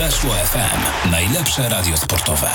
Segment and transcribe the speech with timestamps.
[0.00, 1.10] Weszło FM.
[1.10, 2.46] Najlepsze radio sportowe.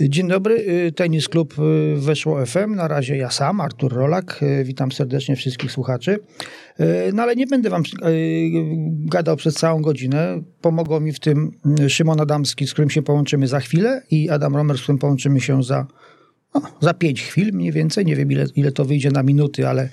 [0.00, 0.54] Dzień dobry,
[0.86, 2.74] y, Tenis Klub y, Weszło FM.
[2.74, 4.42] Na razie ja sam, Artur Rolak.
[4.42, 6.18] Y, witam serdecznie wszystkich słuchaczy.
[7.12, 7.82] No ale nie będę wam
[8.88, 10.42] gadał przez całą godzinę.
[10.60, 11.50] Pomogą mi w tym
[11.88, 15.62] Szymon Adamski, z którym się połączymy za chwilę i Adam Romer, z którym połączymy się
[15.62, 15.86] za,
[16.54, 18.04] no, za pięć chwil mniej więcej.
[18.04, 19.88] Nie wiem ile, ile to wyjdzie na minuty, ale,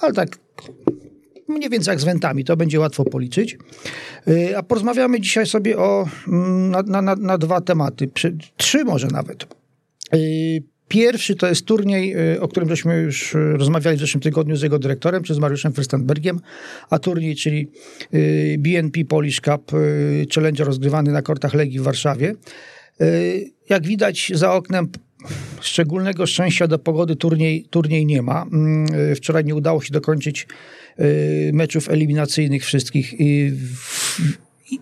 [0.00, 0.38] ale tak
[1.50, 3.58] mniej więcej jak z wentami, to będzie łatwo policzyć.
[4.28, 8.10] Y, a porozmawiamy dzisiaj sobie o, mm, na, na, na dwa tematy,
[8.56, 9.46] trzy może nawet.
[10.14, 14.62] Y, pierwszy to jest turniej, y, o którym żeśmy już rozmawiali w zeszłym tygodniu z
[14.62, 16.38] jego dyrektorem, czy z Mariuszem Fürstenbergiem,
[16.90, 17.70] a turniej, czyli
[18.58, 19.72] BNP Polish Cup
[20.34, 22.34] Challenger rozgrywany na kortach Legii w Warszawie.
[23.68, 24.88] Jak widać za oknem
[25.60, 28.42] szczególnego szczęścia do pogody turniej, turniej nie ma.
[28.42, 30.46] Mm, wczoraj nie udało się dokończyć
[31.00, 33.52] Y, meczów eliminacyjnych wszystkich i,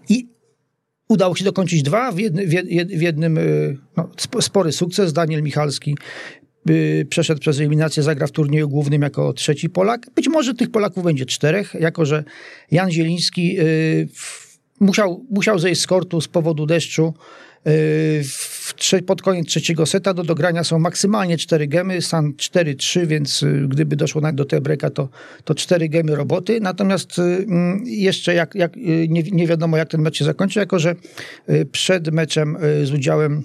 [0.08, 0.28] i,
[1.08, 2.46] udało się dokończyć dwa, w, jedny,
[2.86, 5.12] w jednym y, no, spory sukces.
[5.12, 5.96] Daniel Michalski
[7.10, 10.10] przeszedł przez eliminację, zagra w turnieju głównym jako trzeci Polak.
[10.14, 12.24] Być może tych Polaków będzie czterech, jako że
[12.70, 13.56] Jan Zieliński
[14.80, 17.14] musiał, musiał zejść z kortu z powodu deszczu
[18.24, 18.57] w,
[19.06, 23.96] pod koniec trzeciego seta do dogrania są maksymalnie cztery gemy, stan 4-3, więc y, gdyby
[23.96, 25.08] doszło do breaka, to,
[25.44, 26.60] to cztery gemy roboty.
[26.60, 30.58] Natomiast y, mm, jeszcze jak, jak y, nie, nie wiadomo, jak ten mecz się zakończy,
[30.58, 30.94] jako że
[31.72, 33.42] przed meczem z udziałem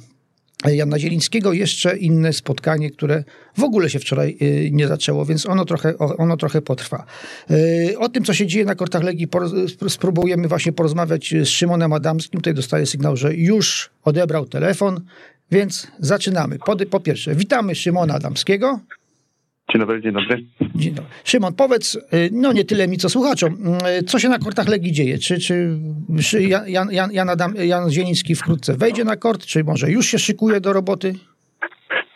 [0.71, 3.23] Jana Zielińskiego, jeszcze inne spotkanie, które
[3.57, 7.05] w ogóle się wczoraj y, nie zaczęło, więc ono trochę, ono trochę potrwa.
[7.51, 9.27] Y, o tym, co się dzieje na kortach Legii,
[9.87, 12.39] spróbujemy właśnie porozmawiać z Szymonem Adamskim.
[12.41, 15.01] Tutaj dostaję sygnał, że już odebrał telefon,
[15.51, 16.57] więc zaczynamy.
[16.65, 18.79] Po, po pierwsze, witamy Szymona Adamskiego.
[19.73, 20.43] Dzień dobry, dzień dobry.
[20.75, 21.11] Dzień dobry.
[21.23, 23.53] Szymon, powiedz, y, no nie tyle mi, co słuchaczom,
[23.99, 25.17] y, co się na kortach Legii dzieje?
[25.17, 25.77] Czy, czy,
[26.29, 30.19] czy Jan, Jan, Jan, Adam, Jan Zieliński wkrótce wejdzie na kort, czy może już się
[30.19, 31.13] szykuje do roboty?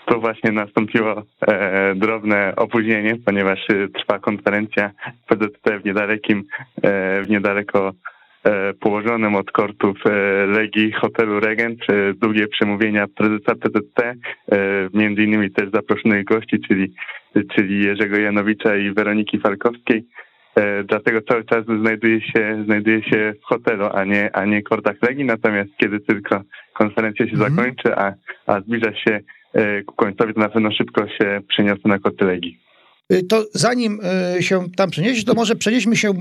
[0.05, 4.91] To właśnie nastąpiło e, drobne opóźnienie, ponieważ e, trwa konferencja
[5.27, 6.43] PZT w niedalekim,
[6.81, 7.93] e, w niedaleko
[8.79, 14.01] położonym od kortów e, Legii hotelu Regent, e, długie przemówienia prezesa PZT,
[14.93, 16.93] między innymi też zaproszonych gości, czyli
[17.55, 20.05] czyli Jerzego Janowicza i Weroniki Falkowskiej.
[20.57, 24.95] E, dlatego cały czas znajduje się, znajduje się w hotelu, a nie, a nie kortach
[25.01, 25.25] Legii.
[25.25, 26.41] Natomiast kiedy tylko
[26.73, 27.55] konferencja się mhm.
[27.55, 28.13] zakończy, a,
[28.45, 29.19] a zbliża się
[29.53, 32.66] e, ku końcowi, to na pewno szybko się przeniosę na korty Legii.
[33.13, 33.99] Y, to zanim
[34.37, 36.15] y, się tam przenieść, to może przenieśmy się y,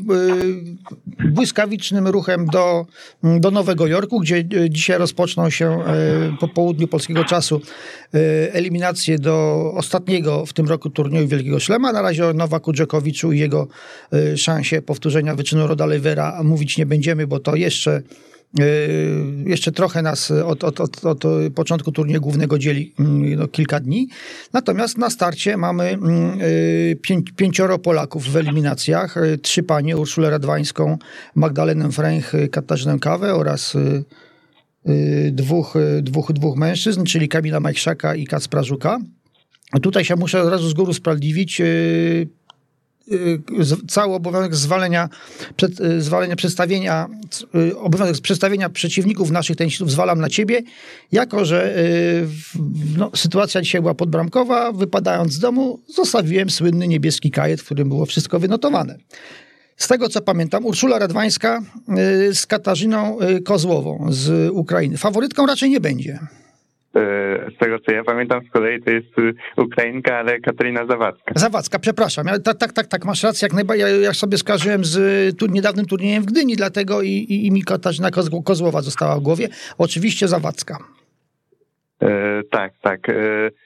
[1.28, 2.86] błyskawicznym ruchem do,
[3.22, 5.78] do Nowego Jorku, gdzie dzisiaj rozpoczną się
[6.41, 7.60] po południu polskiego czasu
[8.52, 11.92] eliminacje do ostatniego w tym roku turnieju Wielkiego Szlema.
[11.92, 13.68] Na razie o Nowaku Dżokowiczu i jego
[14.36, 18.03] szansie powtórzenia wyczynu Roda Levera mówić nie będziemy, bo to jeszcze
[19.46, 21.24] jeszcze trochę nas od, od, od, od
[21.54, 24.08] początku turnieju głównego dzieli mm, no, kilka dni.
[24.52, 29.16] Natomiast na starcie mamy mm, yy, pię, pięcioro Polaków w eliminacjach.
[29.16, 30.98] Yy, trzy panie, Urszulę Radwańską,
[31.34, 33.76] Magdalenę Fręch, Katarzynę Kawę oraz
[35.32, 38.98] dwóch, dwóch, dwóch mężczyzn, czyli Kamila Majszaka i Kacpra Żuka.
[39.82, 41.62] Tutaj się muszę od razu z góry sprawiedliwić.
[43.12, 43.42] Y,
[43.88, 45.08] cały obowiązek zwalenia,
[45.56, 47.08] przed, y, zwalenia przedstawienia,
[47.54, 50.62] y, obowiązek przedstawienia przeciwników naszych tenisistów zwalam na ciebie,
[51.12, 51.76] jako że
[52.96, 58.06] no, sytuacja dzisiaj była podbramkowa, wypadając z domu, zostawiłem słynny niebieski kajet, w którym było
[58.06, 58.98] wszystko wynotowane.
[59.76, 61.62] Z tego co pamiętam, Urszula Radwańska
[62.32, 64.98] z Katarzyną Kozłową z Ukrainy.
[64.98, 66.18] Faworytką raczej nie będzie.
[66.96, 71.32] E, z tego co ja pamiętam z kolei to jest y, Ukrainka, ale Katarina Zawadzka.
[71.36, 72.26] Zawadzka, przepraszam.
[72.44, 73.46] Tak, tak, tak, tak, masz rację.
[73.46, 74.98] Jak najbardziej, ja, ja sobie skojarzyłem z
[75.38, 78.10] tu, niedawnym turniejem w Gdyni, dlatego i, i, i mi Katarzyna
[78.44, 79.48] Kozłowa została w głowie.
[79.78, 80.95] Oczywiście Zawadzka.
[82.02, 83.08] E, tak, tak.
[83.08, 83.14] E,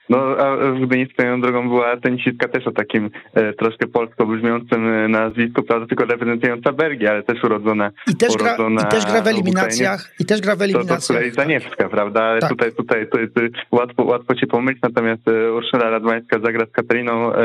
[0.08, 4.88] no, a w Gdyni swoją drogą była tenisistka też o takim e, troszkę polsko brzmiącym
[4.88, 9.22] e, nazwisku, prawda, tylko reprezentująca Belgię, ale też urodzona I też gra, i też gra
[9.22, 10.14] w eliminacjach.
[10.20, 11.00] I też gra w eliminacjach.
[11.00, 12.50] To, to kolei Zaniewska, prawda, ale tak.
[12.50, 13.34] tutaj, tutaj to jest
[13.72, 17.42] łatwo, łatwo się pomylić, natomiast e, Urszula Radwańska zagra z Katariną e,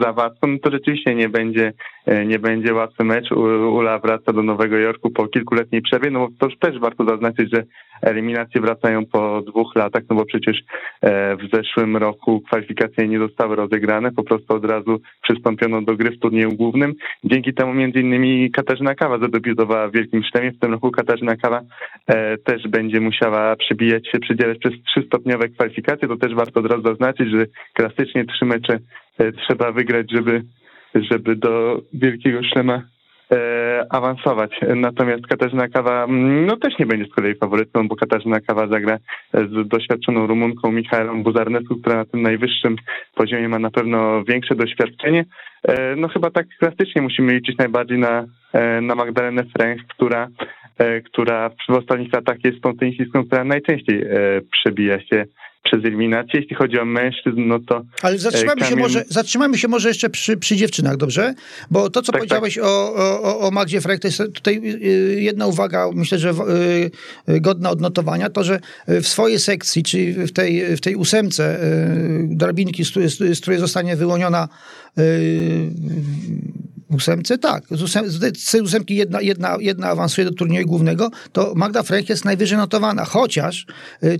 [0.00, 1.72] Zawadzką, no to rzeczywiście nie będzie,
[2.26, 3.32] nie będzie łatwy mecz.
[3.72, 7.64] Ula wraca do Nowego Jorku po kilkuletniej przerwie, no to też warto zaznaczyć, że
[8.02, 10.62] eliminacje wracają po dwóch latach, no bo przecież
[11.02, 16.10] e, w zeszłym roku kwalifikacje nie zostały rozegrane, po prostu od razu przystąpiono do gry
[16.10, 16.94] w turnieju głównym.
[17.24, 20.52] Dzięki temu między innymi Katarzyna Kawa zadebiutowała w Wielkim Szlemie.
[20.52, 21.60] W tym roku Katarzyna Kawa
[22.06, 26.08] e, też będzie musiała przebijać się, przydzielać przez trzystopniowe kwalifikacje.
[26.08, 28.78] To też warto od razu zaznaczyć, że klasycznie trzy mecze
[29.18, 30.42] e, trzeba wygrać, żeby,
[30.94, 32.82] żeby do Wielkiego Szlema
[33.90, 34.60] awansować.
[34.76, 38.98] Natomiast Katarzyna Kawa mm, no też nie będzie z kolei faworytką, bo Katarzyna Kawa zagra
[39.34, 42.76] z doświadczoną Rumunką Michaelą Buzarnescu, która na tym najwyższym
[43.14, 45.24] poziomie ma na pewno większe doświadczenie.
[45.96, 48.24] No chyba tak klasycznie musimy liczyć najbardziej na,
[48.82, 50.28] na Magdalenę Frank, która
[51.04, 54.04] która w ostatnich latach jest tą tenisistką, która najczęściej
[54.52, 55.24] przebija się
[55.62, 56.40] przez eliminację.
[56.40, 57.82] Jeśli chodzi o mężczyzn, no to...
[58.02, 58.76] Ale zatrzymamy, Kamil...
[58.76, 61.34] się, może, zatrzymamy się może jeszcze przy, przy dziewczynach, dobrze?
[61.70, 62.64] Bo to, co tak, powiedziałeś tak.
[62.64, 67.40] O, o, o Magdzie Frek, to jest tutaj y, jedna uwaga, myślę, że y, y,
[67.40, 71.60] godna odnotowania, to, że w swojej sekcji, czyli w tej, w tej ósemce
[72.24, 74.48] drabinki, z której zostanie wyłoniona
[76.94, 77.64] ósemce, tak.
[77.70, 78.04] Z, ósem,
[78.36, 83.04] z ósemki jedna, jedna, jedna awansuje do turnieju głównego, to Magda Frank jest najwyżej notowana,
[83.04, 83.66] chociaż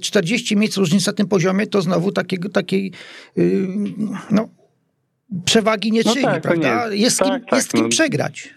[0.00, 2.92] 40 miejsc różnica na tym poziomie, to znowu takiego, takiej
[4.30, 4.48] no,
[5.44, 6.86] przewagi nie no czyni, tak, prawda?
[6.86, 7.88] Jest, jest, tak, kim, tak, jest kim no.
[7.88, 8.54] przegrać.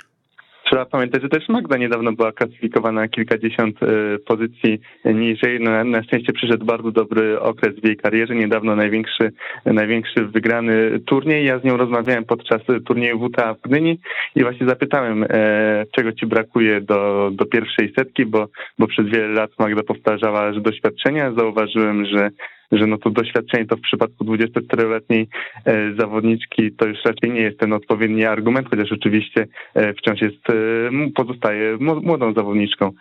[0.74, 5.60] Trzeba pamiętać, że też Magda niedawno była klasyfikowana na kilkadziesiąt y, pozycji niżej.
[5.60, 8.36] No, na szczęście przyszedł bardzo dobry okres w jej karierze.
[8.36, 9.32] Niedawno największy,
[9.66, 11.46] największy wygrany turniej.
[11.46, 14.00] Ja z nią rozmawiałem podczas turnieju WTA w Gdyni
[14.36, 18.48] i właśnie zapytałem, e, czego ci brakuje do, do pierwszej setki, bo,
[18.80, 21.34] bo przez wiele lat Magda powtarzała, że doświadczenia.
[21.38, 22.30] Zauważyłem, że
[22.78, 25.28] że no to doświadczenie to w przypadku 24-letniej
[25.66, 30.50] e, zawodniczki to już raczej nie jest ten odpowiedni argument, chociaż oczywiście e, wciąż jest,
[30.50, 30.54] e,
[31.16, 32.92] pozostaje młodą zawodniczką.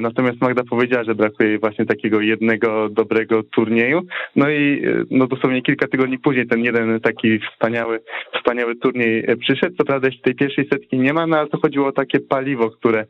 [0.00, 4.02] Natomiast Magda powiedziała, że brakuje właśnie takiego jednego dobrego turnieju.
[4.36, 8.00] No i no dosłownie kilka tygodni później ten jeden taki wspaniały,
[8.38, 9.76] wspaniały turniej przyszedł.
[9.76, 12.70] Co prawda jeśli tej pierwszej setki nie ma, no ale to chodziło o takie paliwo,
[12.70, 13.06] które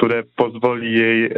[0.00, 1.30] które pozwoli jej e,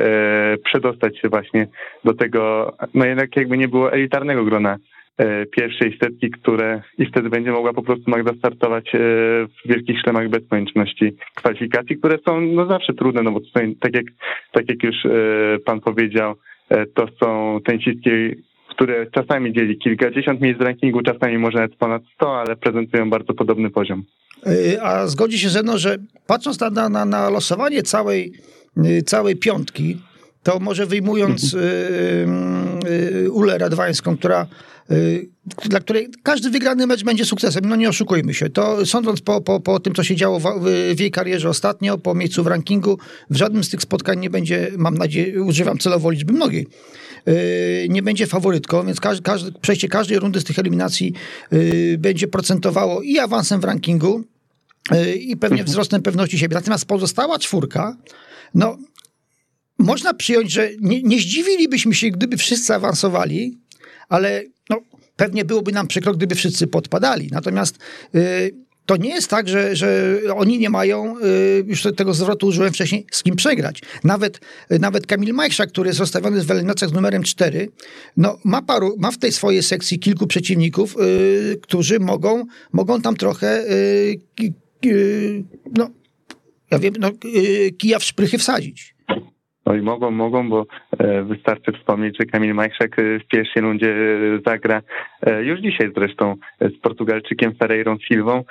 [0.64, 1.66] przedostać się właśnie
[2.04, 4.76] do tego, no jednak jakby nie było elitarnego grona
[5.18, 8.98] e, pierwszej setki, które i wtedy będzie mogła po prostu Magda startować e,
[9.46, 13.94] w wielkich szlemach bez konieczności kwalifikacji, które są no zawsze trudne, no bo tutaj, tak
[13.94, 14.04] jak,
[14.52, 15.10] tak jak już e,
[15.64, 16.34] pan powiedział,
[16.68, 18.10] e, to są tenisistki,
[18.68, 23.34] które czasami dzieli kilkadziesiąt miejsc w rankingu, czasami może nawet ponad 100, ale prezentują bardzo
[23.34, 24.02] podobny poziom.
[24.46, 28.32] E, a zgodzi się ze mną, że patrząc na, na, na losowanie całej,
[28.76, 29.98] e, całej piątki,
[30.42, 34.46] to może wyjmując yy, Ulę Radwańską, która,
[35.64, 38.50] dla której każdy wygrany mecz będzie sukcesem, no nie oszukujmy się.
[38.50, 40.44] To sądząc po, po, po tym, co się działo w,
[40.94, 42.98] w jej karierze ostatnio, po miejscu w rankingu,
[43.30, 46.66] w żadnym z tych spotkań nie będzie, mam nadzieję, używam celowo liczby mnogiej,
[47.88, 51.12] nie będzie faworytką, więc każdy, przejście każdej rundy z tych eliminacji
[51.98, 54.24] będzie procentowało i awansem w rankingu,
[55.20, 55.66] i pewnie mhm.
[55.66, 56.54] wzrostem pewności siebie.
[56.54, 57.96] Natomiast pozostała czwórka,
[58.54, 58.78] no
[59.78, 63.58] można przyjąć, że nie, nie zdziwilibyśmy się, gdyby wszyscy awansowali,
[64.08, 64.80] ale no,
[65.16, 67.28] pewnie byłoby nam przykro, gdyby wszyscy podpadali.
[67.32, 67.78] Natomiast
[68.14, 68.54] y,
[68.86, 73.06] to nie jest tak, że, że oni nie mają, y, już tego zwrotu użyłem wcześniej,
[73.12, 73.82] z kim przegrać.
[74.04, 74.40] Nawet,
[74.70, 77.68] nawet Kamil Majsza, który jest rozstawiony w eliminacjach z numerem 4,
[78.16, 83.16] no, ma, paru, ma w tej swojej sekcji kilku przeciwników, y, którzy mogą, mogą tam
[83.16, 83.64] trochę
[85.76, 85.90] no,
[86.70, 88.94] ja wiem, no, yy, kija w szprychy wsadzić.
[89.66, 90.66] No i mogą, mogą, bo
[90.98, 94.82] e, wystarczy wspomnieć, że Kamil Majszek e, w pierwszej rundzie e, zagra
[95.42, 98.44] już dzisiaj zresztą z Portugalczykiem Ferreirą Silvą,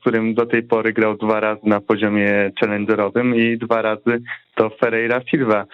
[0.00, 4.22] którym do tej pory grał dwa razy na poziomie challengerowym i dwa razy
[4.54, 5.66] to Ferreira Silva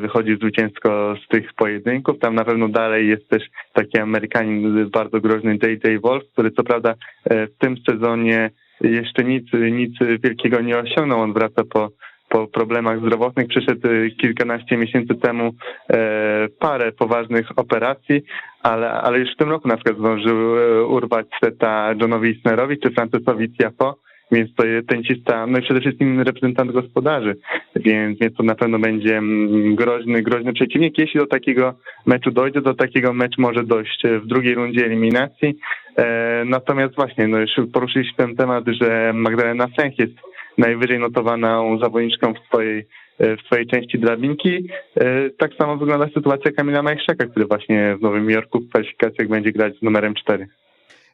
[0.00, 2.18] wychodzi zwycięsko z tych pojedynków.
[2.18, 3.42] Tam na pewno dalej jest też
[3.72, 6.94] taki Amerykanin bardzo groźny JJ Wolf, który co prawda
[7.30, 8.50] w tym sezonie
[8.80, 11.20] jeszcze nic, nic wielkiego nie osiągnął.
[11.20, 11.90] On wraca po,
[12.28, 13.48] po problemach zdrowotnych.
[13.48, 13.88] Przyszedł
[14.20, 15.50] kilkanaście miesięcy temu
[15.90, 18.22] e, parę poważnych operacji,
[18.62, 22.90] ale, ale już w tym roku na przykład zdążył e, urwać seta Johnowi Isnerowi czy
[22.90, 23.96] Francesowi Tiafo
[24.34, 27.36] więc to jest tenisista, no i przede wszystkim reprezentant gospodarzy,
[27.76, 30.98] więc, więc to na pewno będzie mm, groźny, groźny przeciwnik.
[30.98, 31.74] Jeśli do takiego
[32.06, 35.58] meczu dojdzie, do takiego mecz może dojść w drugiej rundzie eliminacji.
[35.96, 40.14] E, natomiast właśnie, no już poruszyliśmy ten temat, że Magdalena Sęch jest
[40.58, 42.86] najwyżej notowaną zawodniczką w swojej
[43.18, 44.68] e, w swojej części drabinki.
[44.96, 49.52] E, tak samo wygląda sytuacja Kamila Majszczaka, który właśnie w Nowym Jorku w kwalifikacjach będzie
[49.52, 50.46] grać z numerem 4.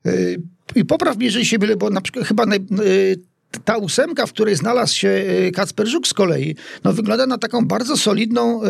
[0.07, 0.43] Y,
[0.75, 3.17] I popraw mnie, jeżeli się mylę, bo na przykład chyba naj, y,
[3.65, 7.67] ta ósemka, w której znalazł się y, Kacper Żuk z kolei, no wygląda na taką
[7.67, 8.61] bardzo solidną,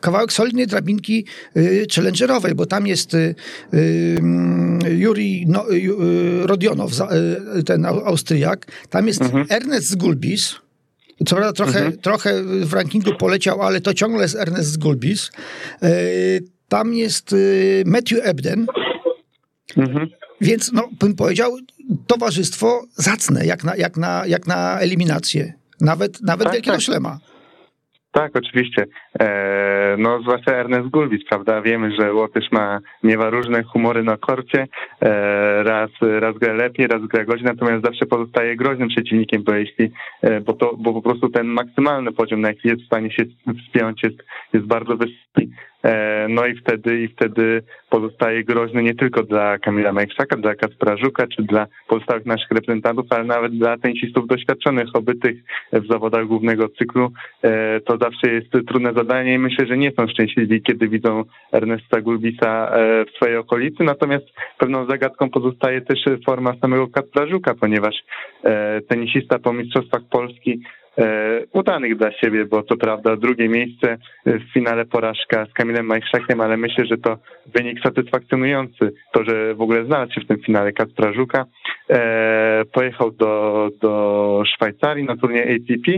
[0.00, 1.26] kawałek solidnej drabinki
[1.94, 3.16] challengerowej, bo tam jest
[4.88, 5.64] Juri no,
[6.42, 6.92] Rodionow,
[7.66, 9.46] ten Austriak, tam jest mhm.
[9.48, 10.54] Ernest Gulbis,
[11.26, 11.98] co prawda trochę, mhm.
[11.98, 15.30] trochę w rankingu poleciał, ale to ciągle jest Ernest Gulbis.
[16.68, 17.34] Tam jest
[17.84, 18.66] Matthew Ebden,
[19.76, 20.08] mhm.
[20.44, 21.56] Więc no, bym powiedział,
[22.06, 25.52] towarzystwo zacne, jak na, jak na, jak na eliminację.
[25.80, 26.84] Nawet, nawet tak, wielkiego tak.
[26.84, 27.18] szlema.
[28.14, 28.86] Tak, oczywiście.
[29.20, 31.62] E, no zwłaszcza Ernest Gulbis, prawda?
[31.62, 34.66] Wiemy, że Łotysz ma, miewa różne humory na korcie.
[35.02, 35.08] E,
[35.62, 39.90] raz, raz gra lepiej, raz gra gorzej, natomiast zawsze pozostaje groźnym przeciwnikiem, bo jeśli,
[40.22, 43.24] e, bo to, bo po prostu ten maksymalny poziom, na jaki jest w stanie się
[43.64, 44.16] wspiąć jest,
[44.52, 45.50] jest bardzo wysoki.
[45.84, 50.96] E, no i wtedy, i wtedy pozostaje groźny nie tylko dla Kamila Majkszaka, dla Kaspra
[50.96, 55.36] Żuka, czy dla pozostałych naszych reprezentantów, ale nawet dla tenisistów doświadczonych, obytych
[55.72, 57.12] w zawodach głównego cyklu.
[57.42, 62.00] E, to zawsze jest trudne zadanie i myślę, że nie są szczęśliwi, kiedy widzą Ernesta
[62.00, 63.84] Gulbisa e, w swojej okolicy.
[63.84, 64.26] Natomiast
[64.58, 67.94] pewną zagadką pozostaje też forma samego Kaspra Żuka, ponieważ
[68.88, 70.60] tenisista po Mistrzostwach Polski
[71.52, 76.56] udanych dla siebie, bo co prawda drugie miejsce w finale porażka z Kamilem Majchrzakiem, ale
[76.56, 77.18] myślę, że to
[77.54, 78.92] wynik satysfakcjonujący.
[79.12, 81.44] To, że w ogóle znalazł się w tym finale Kacpra Żuka.
[81.90, 85.92] E, pojechał do, do Szwajcarii na turniej ATP.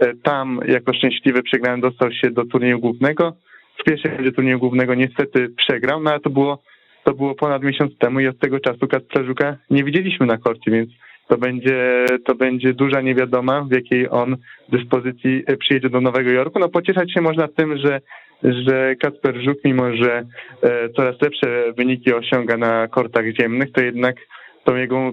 [0.00, 3.32] E, tam jako szczęśliwy przegrany dostał się do turnieju głównego.
[3.80, 6.62] W pierwszej rundzie turnieju głównego niestety przegrał, no ale to było,
[7.04, 10.70] to było ponad miesiąc temu i od tego czasu Kacpra Żuka nie widzieliśmy na korcie,
[10.70, 10.90] więc
[11.30, 14.36] to będzie, to będzie duża niewiadoma, w jakiej on
[14.68, 16.58] dyspozycji e, przyjedzie do Nowego Jorku.
[16.58, 18.00] No pocieszać się można tym, że
[18.42, 20.26] że Kacper Żuk, mimo że
[20.62, 24.16] e, coraz lepsze wyniki osiąga na kortach ziemnych, to jednak
[24.64, 25.10] tą jego,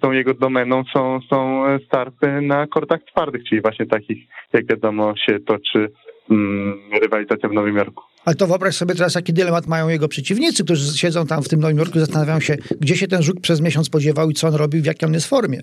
[0.00, 4.18] tą jego domeną są, są starty na kortach twardych, czyli właśnie takich,
[4.52, 5.92] jak wiadomo, się toczy
[6.30, 8.13] mm, rywalizacja w Nowym Jorku.
[8.24, 11.60] Ale to wyobraź sobie teraz, jaki dylemat mają jego przeciwnicy, którzy siedzą tam w tym
[11.60, 14.54] Nowym Jorku i zastanawiają się, gdzie się ten żuk przez miesiąc podziewał i co on
[14.54, 15.62] robił, w jakiej on jest formie.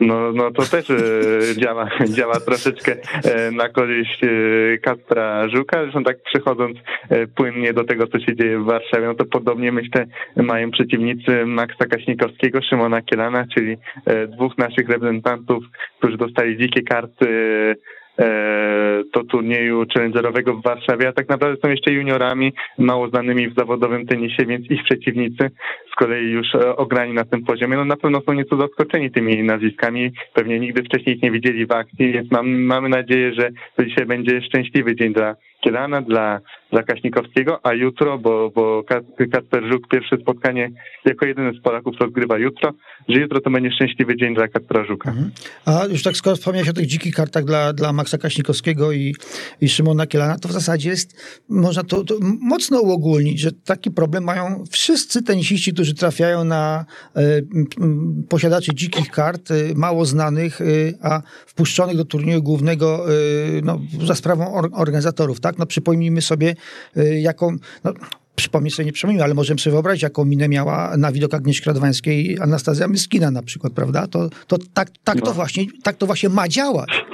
[0.00, 0.96] No, no to też e,
[1.62, 4.28] działa, działa troszeczkę e, na korzyść e,
[4.78, 5.82] Kacpra Żuka.
[5.82, 6.78] Zresztą tak przechodząc
[7.34, 10.06] płynnie do tego, co się dzieje w Warszawie, no to podobnie myślę
[10.36, 13.76] mają przeciwnicy Maxa Kaśnikowskiego, Szymona Kielana, czyli
[14.28, 15.64] dwóch naszych reprezentantów,
[15.98, 17.26] którzy dostali dzikie karty
[19.14, 23.54] do e, turnieju challengerowego w Warszawie, a tak naprawdę są jeszcze juniorami, mało znanymi w
[23.54, 25.50] zawodowym tenisie, więc ich przeciwnicy
[25.92, 29.42] z kolei już e, ograni na tym poziomie, no na pewno są nieco zaskoczeni tymi
[29.42, 33.84] nazwiskami, pewnie nigdy wcześniej ich nie widzieli w akcji, więc mam, mamy nadzieję, że to
[33.84, 36.40] dzisiaj będzie szczęśliwy dzień dla Kielana, dla,
[36.72, 38.82] dla Kaśnikowskiego, a jutro, bo, bo
[39.32, 40.70] Kasper Żuk pierwsze spotkanie
[41.04, 42.72] jako jedyny z Polaków rozgrywa jutro,
[43.08, 45.10] że jutro to będzie szczęśliwy dzień dla Kaspera Żuka.
[45.10, 45.30] Mhm.
[45.66, 49.14] A już tak skoro wspomniałeś o tych dzikich kartach dla, dla Maksa Kaśnikowskiego i,
[49.60, 54.24] i Szymona Kielana, to w zasadzie jest, można to, to mocno uogólnić, że taki problem
[54.24, 56.84] mają wszyscy tenisiści, którzy trafiają na
[57.16, 57.46] y,
[58.28, 63.06] posiadaczy dzikich kart, y, mało znanych, y, a wpuszczonych do turnieju głównego
[63.62, 65.53] no, za sprawą or, organizatorów, tak?
[65.58, 66.54] No przypomnijmy sobie,
[67.20, 67.92] jaką, no,
[68.36, 72.38] przypomnieć sobie nie przypomnijmy, ale możemy sobie wyobrazić, jaką minę miała na widok Agnieszki Radwańskiej
[72.40, 74.06] Anastazja Myskina na przykład, prawda?
[74.06, 75.22] To, to tak, tak, no.
[75.26, 77.04] to właśnie, tak to właśnie ma działać.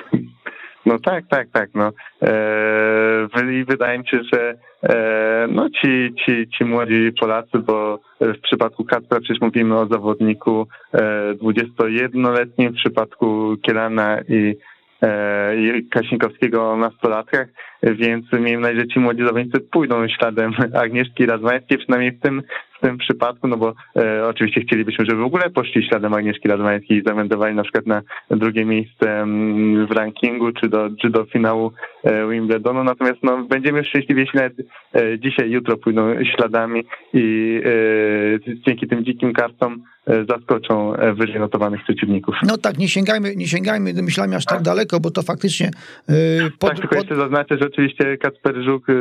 [0.86, 1.70] No tak, tak, tak.
[1.74, 1.92] No.
[2.22, 8.84] Eee, wydaje mi się, że e, no ci, ci, ci młodzi Polacy, bo w przypadku
[8.84, 14.56] Kacpra przecież mówimy o zawodniku e, 21-letnim, w przypadku Kielana i
[15.02, 17.48] E, i Kaśnikowskiego o nastolatkach,
[17.82, 22.42] więc miejmy nadzieję, że ci młodzi zawodnicy pójdą śladem Agnieszki Radwańskiej, przynajmniej w tym,
[22.80, 26.98] w tym przypadku, no bo e, oczywiście chcielibyśmy, żeby w ogóle poszli śladem Agnieszki Radwańskiej
[26.98, 31.72] i zawędrowali na przykład na drugie miejsce mm, w rankingu, czy do, czy do finału
[32.04, 34.54] e, Wimbledonu, natomiast no, będziemy szczęśliwi, jeśli nawet
[34.94, 36.84] e, dzisiaj, jutro pójdą śladami
[37.14, 42.34] i e, dzięki tym dzikim kartom E, zaskoczą e, wyżej notowanych przeciwników.
[42.46, 45.70] No tak, nie sięgajmy, nie sięgajmy myślami aż tak daleko, bo to faktycznie...
[46.08, 46.98] Yy, pod, tak, tylko pod...
[46.98, 48.94] jeszcze zaznaczę, że oczywiście Kacper Żuk yy,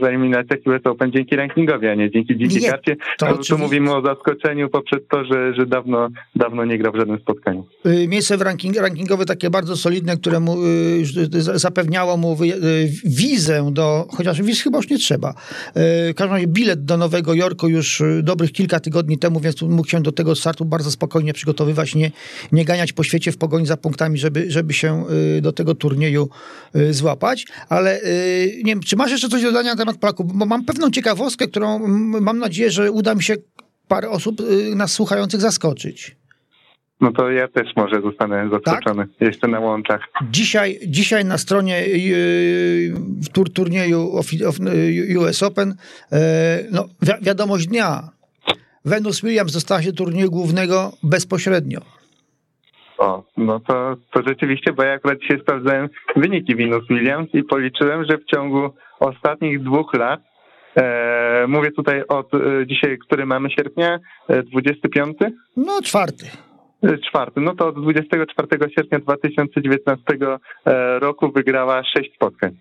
[0.00, 2.96] w eliminacjach US Open dzięki rankingowi, a nie dzięki dzikiej karcie.
[3.18, 7.18] To, tu mówimy o zaskoczeniu poprzez to, że, że dawno, dawno nie grał w żadnym
[7.18, 7.66] spotkaniu.
[7.84, 12.46] Yy, miejsce w ranking, rankingowe takie bardzo solidne, które mu yy, zapewniało mu wy,
[13.04, 15.34] wizę do, chociaż wiz chyba już nie trzeba.
[15.74, 20.02] w każdym razie bilet do Nowego Jorku już dobrych kilka tygodni temu, więc mógł się
[20.02, 22.10] do tego startu bardzo spokojnie przygotowywać, nie,
[22.52, 25.04] nie ganiać po świecie w pogoni za punktami, żeby, żeby się
[25.36, 26.28] y, do tego turnieju
[26.76, 27.46] y, złapać.
[27.68, 30.32] Ale y, nie wiem, czy masz jeszcze coś do dodania na temat Polaków?
[30.32, 31.88] Bo mam pewną ciekawostkę, którą
[32.20, 33.34] mam nadzieję, że uda mi się
[33.88, 34.36] parę osób
[34.76, 36.16] nas słuchających zaskoczyć.
[37.00, 39.06] No to ja też może zostanę zaskoczony.
[39.06, 39.20] Tak?
[39.20, 40.00] Jeszcze na łączach.
[40.30, 41.84] Dzisiaj, dzisiaj na stronie
[43.24, 44.20] w tur, turnieju
[45.18, 45.74] US Open
[46.72, 48.08] no, wi wiadomość dnia.
[48.84, 51.80] Venus Williams dostała się turnieju głównego bezpośrednio.
[52.98, 58.04] O, no to, to rzeczywiście, bo ja akurat dzisiaj sprawdzałem wyniki Venus Williams i policzyłem,
[58.10, 60.20] że w ciągu ostatnich dwóch lat,
[61.48, 65.16] mówię tutaj od e, dzisiaj, który mamy sierpnia, e, 25?
[65.56, 66.26] No czwarty.
[67.08, 67.40] Czwarty.
[67.40, 70.02] No to od 24 sierpnia 2019
[71.00, 72.56] roku wygrała sześć spotkań.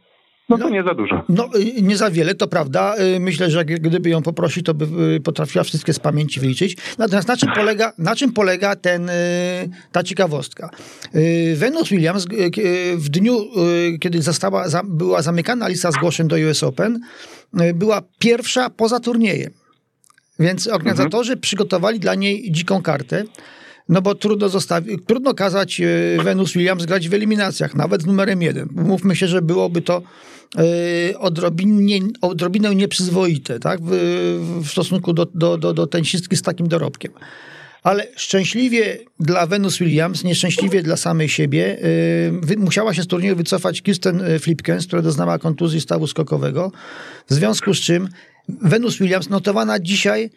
[0.49, 1.23] No to no, nie za dużo.
[1.29, 2.95] No y, nie za wiele, to prawda.
[3.15, 6.77] Y, myślę, że gdyby ją poprosić, to by y, potrafiła wszystkie z pamięci wyliczyć.
[6.97, 9.11] Natomiast na czym polega, na czym polega ten,
[9.91, 10.69] ta ciekawostka?
[11.55, 12.25] Venus Williams
[12.95, 13.37] w dniu,
[13.99, 16.99] kiedy została, była zamykana lista zgłoszeń do US Open,
[17.73, 19.51] była pierwsza poza turniejem.
[20.39, 21.41] Więc organizatorzy mhm.
[21.41, 23.23] przygotowali dla niej dziką kartę.
[23.89, 25.81] No bo trudno, zostawi- trudno kazać
[26.23, 28.69] Venus Williams grać w eliminacjach, nawet z numerem jeden.
[28.71, 30.01] Mówmy się, że byłoby to
[30.59, 33.79] Y, odrobinie, odrobinę nieprzyzwoite tak?
[33.83, 33.89] w,
[34.63, 37.11] w stosunku do, do, do, do tenisistki z takim dorobkiem.
[37.83, 41.77] Ale szczęśliwie dla Venus Williams, nieszczęśliwie dla samej siebie,
[42.49, 46.71] yy, musiała się z turnieju wycofać Kirsten Flipkens, która doznała kontuzji stawu skokowego,
[47.29, 48.09] w związku z czym
[48.49, 50.29] Venus Williams notowana dzisiaj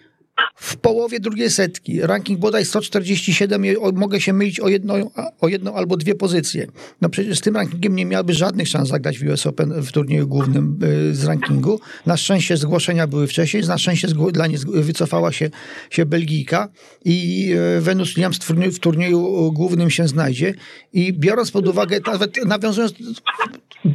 [0.54, 2.00] w połowie drugiej setki.
[2.00, 6.66] Ranking bodaj 147, mogę się mylić o jedną, o jedną albo dwie pozycje.
[7.00, 10.28] No przecież z tym rankingiem nie miałaby żadnych szans zagrać w US Open w turnieju
[10.28, 11.80] głównym y, z rankingu.
[12.06, 15.50] Na szczęście zgłoszenia były wcześniej, na szczęście dla niej wycofała się,
[15.90, 16.68] się Belgijka
[17.04, 20.54] i y, Venus Williams w turnieju, w turnieju głównym się znajdzie.
[20.92, 22.94] I biorąc pod uwagę, nawet nawiązując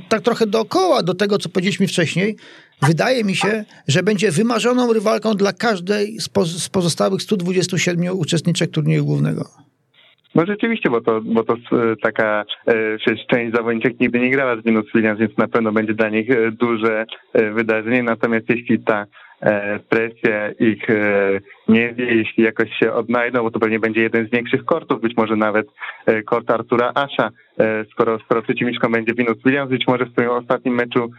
[0.09, 2.35] tak trochę dookoła do tego, co powiedzieliśmy wcześniej,
[2.87, 9.45] wydaje mi się, że będzie wymarzoną rywalką dla każdej z, pozostałych 127 uczestniczek turnieju głównego.
[10.35, 11.55] No rzeczywiście, bo to, bo to
[12.01, 12.97] taka e,
[13.29, 16.51] część zawodniczek nigdy nie grała z Venus Williams, więc na pewno będzie dla nich e,
[16.51, 18.03] duże e, wydarzenie.
[18.03, 19.05] Natomiast jeśli ta
[19.89, 20.87] presja ich
[21.67, 25.17] nie wie, jeśli jakoś się odnajdą, bo to pewnie będzie jeden z większych kortów, być
[25.17, 25.67] może nawet
[26.25, 27.29] kort Artura Asha,
[27.91, 31.11] skoro, skoro przeciwniczką będzie Venus Williams, być może w swoim ostatnim meczu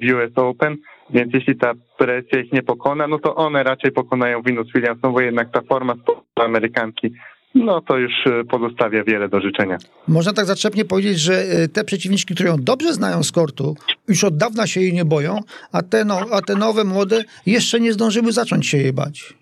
[0.00, 0.76] w US Open,
[1.10, 5.10] więc jeśli ta presja ich nie pokona, no to one raczej pokonają Venus Williams, no
[5.10, 5.94] bo jednak ta forma
[6.36, 7.14] Amerykanki
[7.54, 9.78] no to już e, pozostawia wiele do życzenia.
[10.08, 13.74] Można tak zaczepnie powiedzieć, że e, te przeciwniczki, które ją dobrze znają z kortu,
[14.08, 15.38] już od dawna się jej nie boją,
[15.72, 19.34] a te, no, a te nowe, młode jeszcze nie zdążyły zacząć się jej bać.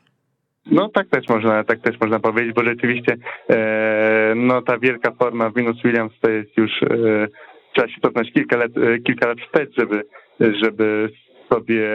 [0.70, 3.16] No tak też można, tak też można powiedzieć, bo rzeczywiście
[3.50, 7.26] e, no ta wielka forma Venus Williams to jest już e,
[7.74, 10.02] trzeba się cofnąć kilka lat, e, kilka lat wstecz, żeby,
[10.40, 11.10] żeby
[11.52, 11.86] sobie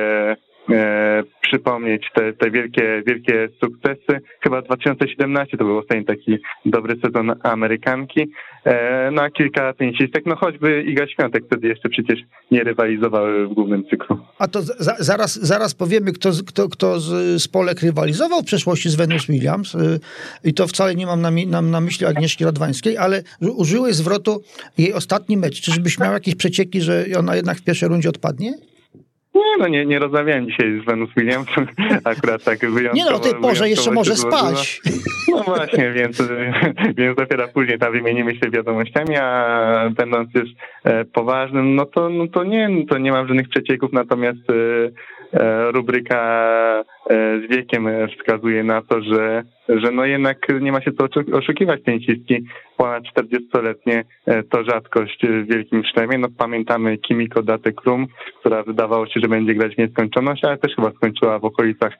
[0.70, 1.24] e,
[1.54, 4.22] przypomnieć te, te wielkie, wielkie sukcesy.
[4.44, 8.32] Chyba 2017 to był ostatni taki dobry sezon Amerykanki.
[8.66, 12.20] E, no a kilka tenisistek, no choćby Iga Świątek wtedy jeszcze przecież
[12.52, 14.20] nie rywalizowały w głównym cyklu.
[14.40, 18.90] A to za, zaraz, zaraz powiemy, kto, kto, kto z, z Polek rywalizował w przeszłości
[18.90, 20.00] z Venus Williams y,
[20.44, 24.42] i to wcale nie mam na, na, na myśli Agnieszki Radwańskiej, ale użyłeś zwrotu
[24.78, 25.62] jej ostatni mecz.
[25.62, 28.54] Czyżbyś miał jakieś przecieki, że ona jednak w pierwszej rundzie odpadnie?
[29.36, 31.48] Nie, no nie, nie rozmawiałem dzisiaj z Venus Williams,
[32.04, 32.96] akurat tak wyjątkowo.
[32.96, 34.82] Nie no, o tej porze jeszcze może spać.
[35.32, 36.24] No właśnie, więc,
[36.98, 40.50] więc dopiero później tam wymienimy się wiadomościami, a będąc już
[40.84, 44.54] e, poważnym, no to, no to nie, to nie mam żadnych przecieków, natomiast e,
[45.74, 51.06] rubryka z wiekiem wskazuje na to, że, że no jednak nie ma się co
[51.38, 52.46] oszukiwać tenisistki.
[52.78, 54.04] Ponad 40-letnie
[54.50, 56.18] to rzadkość w wielkim szlemie.
[56.18, 58.08] No pamiętamy Kimiko Date Krum,
[58.40, 61.94] która wydawało się, że będzie grać w nieskończoność, ale też chyba skończyła w okolicach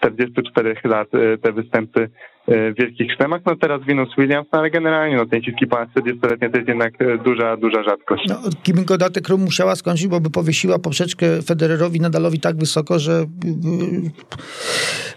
[0.00, 1.08] 44 lat
[1.42, 3.40] te występy E, wielkich sztemach.
[3.46, 7.18] No teraz Venus Williams, no ale generalnie no, tenisistki ponad 40-letnie to jest jednak e,
[7.18, 8.24] duża, duża rzadkość.
[8.28, 13.26] No, Kim Godatek musiała skończyć, bo by powiesiła poprzeczkę Federerowi Nadalowi tak wysoko, że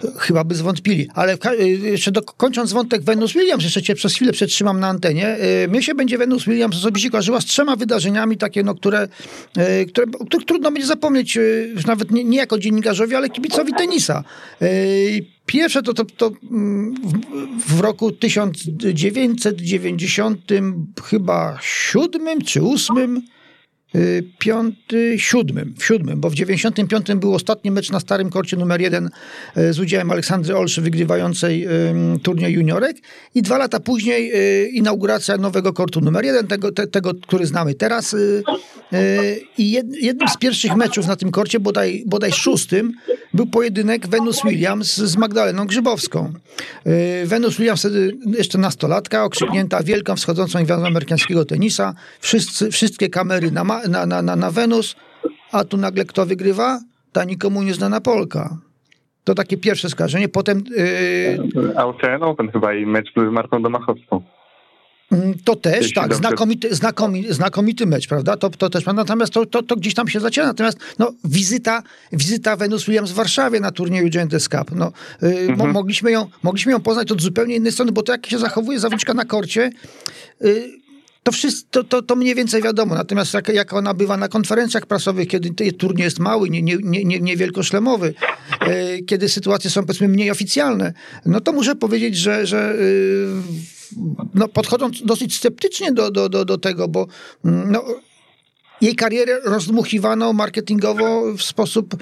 [0.05, 1.07] y, chyba by zwątpili.
[1.13, 1.37] Ale
[1.81, 5.37] jeszcze do, kończąc wątek Venus Williams, jeszcze cię przez chwilę przetrzymam na antenie.
[5.69, 9.07] Mnie się będzie Venus Williams osobiście kojarzyła z trzema wydarzeniami takie, no, które,
[9.87, 11.39] które, które trudno będzie zapomnieć,
[11.87, 14.23] nawet nie, nie jako dziennikarzowi, ale kibicowi tenisa.
[15.47, 16.95] Pierwsze to, to, to mm,
[17.59, 20.41] w, roku 1990
[21.03, 23.21] chyba siódmym czy ósmym
[24.39, 29.09] piąty, siódmym, w siódmym, bo w 95 był ostatni mecz na starym korcie numer jeden
[29.57, 31.67] y, z udziałem Aleksandry Olszy wygrywającej
[32.23, 32.97] turniej juniorek
[33.35, 37.73] i dwa lata później y, inauguracja nowego kortu numer jeden, tego, te, tego który znamy
[37.73, 38.15] teraz
[39.57, 39.71] i
[40.01, 42.93] jednym z pierwszych meczów na tym korcie, bodaj, bodaj szóstym,
[43.33, 46.33] był pojedynek Venus Williams z Magdaleną Grzybowską.
[47.25, 51.93] Venus Williams wtedy jeszcze nastolatka, okrzyknięta wielką wschodzącą gwiazdą amerykańskiego tenisa.
[52.19, 54.95] Wszyscy, wszystkie kamery na, na, na, na, na Wenus,
[55.51, 56.79] a tu nagle kto wygrywa?
[57.11, 58.57] Ta nikomu nieznana Polka.
[59.23, 60.29] To takie pierwsze skarżenie.
[60.29, 60.63] Potem...
[61.55, 61.77] Yy...
[61.77, 64.21] Austrian Open chyba i mecz z Martą Domachowską.
[65.11, 68.37] Mm, to też, tak, znakomity, znakomity, znakomity mecz, prawda?
[68.37, 70.47] To, to też, natomiast to, to, to gdzieś tam się zaczyna.
[70.47, 74.71] Natomiast no, wizyta, wizyta Venus Williams w Warszawie na turnieju Giants Cup.
[74.75, 74.91] No,
[75.23, 75.57] y, mhm.
[75.57, 78.79] mo, mogliśmy, ją, mogliśmy ją poznać od zupełnie innej strony, bo to jak się zachowuje
[78.79, 79.69] zawodniczka na korcie,
[80.45, 80.71] y,
[81.27, 82.95] to, wszystko, to, to, mniej więcej wiadomo.
[82.95, 87.19] Natomiast jak, jak ona bywa na konferencjach prasowych, kiedy turniej jest mały, nie, nie, nie,
[87.19, 88.13] niewielkoszlemowy,
[88.67, 90.93] nie kiedy sytuacje są powiedzmy mniej oficjalne,
[91.25, 92.75] no to muszę powiedzieć, że, że
[94.33, 97.07] no, podchodząc dosyć sceptycznie do, do, do, do tego, bo
[97.45, 97.83] mm, no,
[98.81, 101.95] jej karierę rozdmuchiwano marketingowo w sposób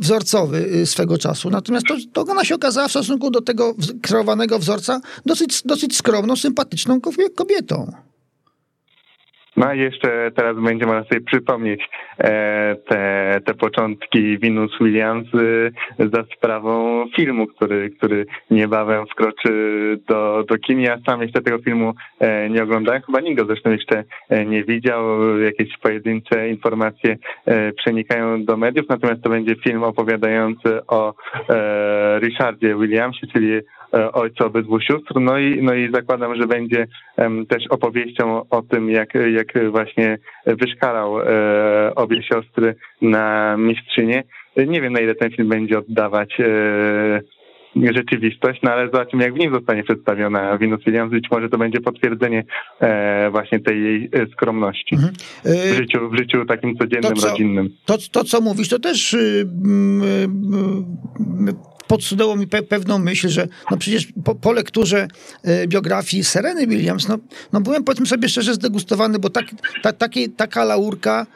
[0.00, 1.50] wzorcowy y, swego czasu.
[1.50, 6.36] Natomiast to, to ona się okazała w stosunku do tego kreowanego wzorca dosyć, dosyć skromną,
[6.36, 7.00] sympatyczną
[7.34, 7.92] kobietą.
[9.56, 11.88] No i jeszcze teraz będzie można sobie przypomnieć
[12.18, 19.52] e, te, te początki Venus Williams e, za sprawą filmu, który, który niebawem wkroczy
[20.08, 20.80] do, do kin.
[20.80, 24.04] Ja sam jeszcze tego filmu e, nie oglądałem, chyba nikt go zresztą jeszcze
[24.46, 25.38] nie widział.
[25.38, 27.16] Jakieś pojedyncze informacje
[27.76, 31.14] przenikają do mediów, natomiast to będzie film opowiadający o
[32.20, 33.60] Richardzie Williamsie, czyli
[33.94, 35.20] E, ojca obydwu sióstr.
[35.20, 36.86] No i, no i zakładam, że będzie
[37.48, 44.24] też opowieścią o tym, jak, jak właśnie wyszkalał e, obie siostry na mistrzynię.
[44.56, 47.20] Nie wiem, na ile ten film będzie oddawać e,
[47.76, 51.10] rzeczywistość, no ale zobaczymy, jak w nim zostanie przedstawiona Venus Williams.
[51.10, 52.44] Być może to będzie potwierdzenie
[52.80, 55.12] e, właśnie tej jej skromności mhm.
[55.44, 57.70] w, życiu, w życiu takim codziennym, to, co, rodzinnym.
[57.84, 59.46] To, to, co mówisz, to też y,
[61.92, 65.08] podsunęło mi pe pewną myśl, że no przecież po, po lekturze
[65.42, 67.18] e, biografii Sereny Williams, no,
[67.52, 69.44] no byłem powiedzmy sobie szczerze zdegustowany, bo tak,
[69.82, 71.26] ta, taki, taka laurka,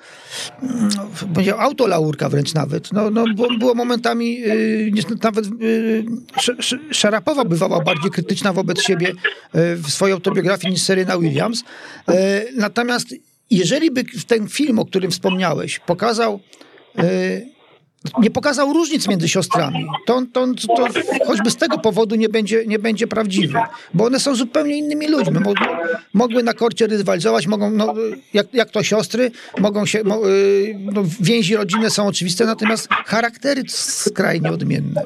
[1.46, 4.92] no, autolaurka wręcz nawet, no, no było, było momentami y,
[5.22, 6.04] nawet y,
[6.90, 9.14] Szarapowa bywała bardziej krytyczna wobec siebie y,
[9.76, 11.64] w swojej autobiografii niż Serena Williams.
[12.56, 13.14] Natomiast
[13.50, 16.40] jeżeli by ten film, o którym wspomniałeś, pokazał
[18.18, 19.86] nie pokazał różnic między siostrami.
[20.06, 20.86] To, to, to,
[21.26, 23.58] choćby z tego powodu nie będzie, nie będzie prawdziwy,
[23.94, 25.38] bo one są zupełnie innymi ludźmi.
[26.14, 27.94] Mogły na korcie rywalizować, mogą, no,
[28.34, 29.30] jak, jak to siostry,
[29.60, 30.02] mogą się, y,
[30.78, 35.02] no, więzi rodzinne są oczywiste, natomiast charaktery skrajnie odmienne.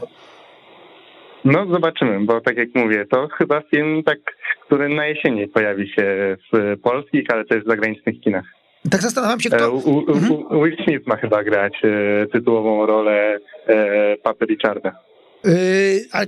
[1.45, 4.19] No zobaczymy, bo tak jak mówię, to chyba film tak,
[4.67, 8.60] który na jesieni pojawi się w polskich, ale też w zagranicznych kinach.
[8.91, 9.65] Tak zastanawiam się, kto...
[9.65, 10.63] E, u, u, mhm.
[10.63, 14.93] Will Smith ma chyba grać e, tytułową rolę e, Papy Richarda.
[15.45, 16.27] Yy, ale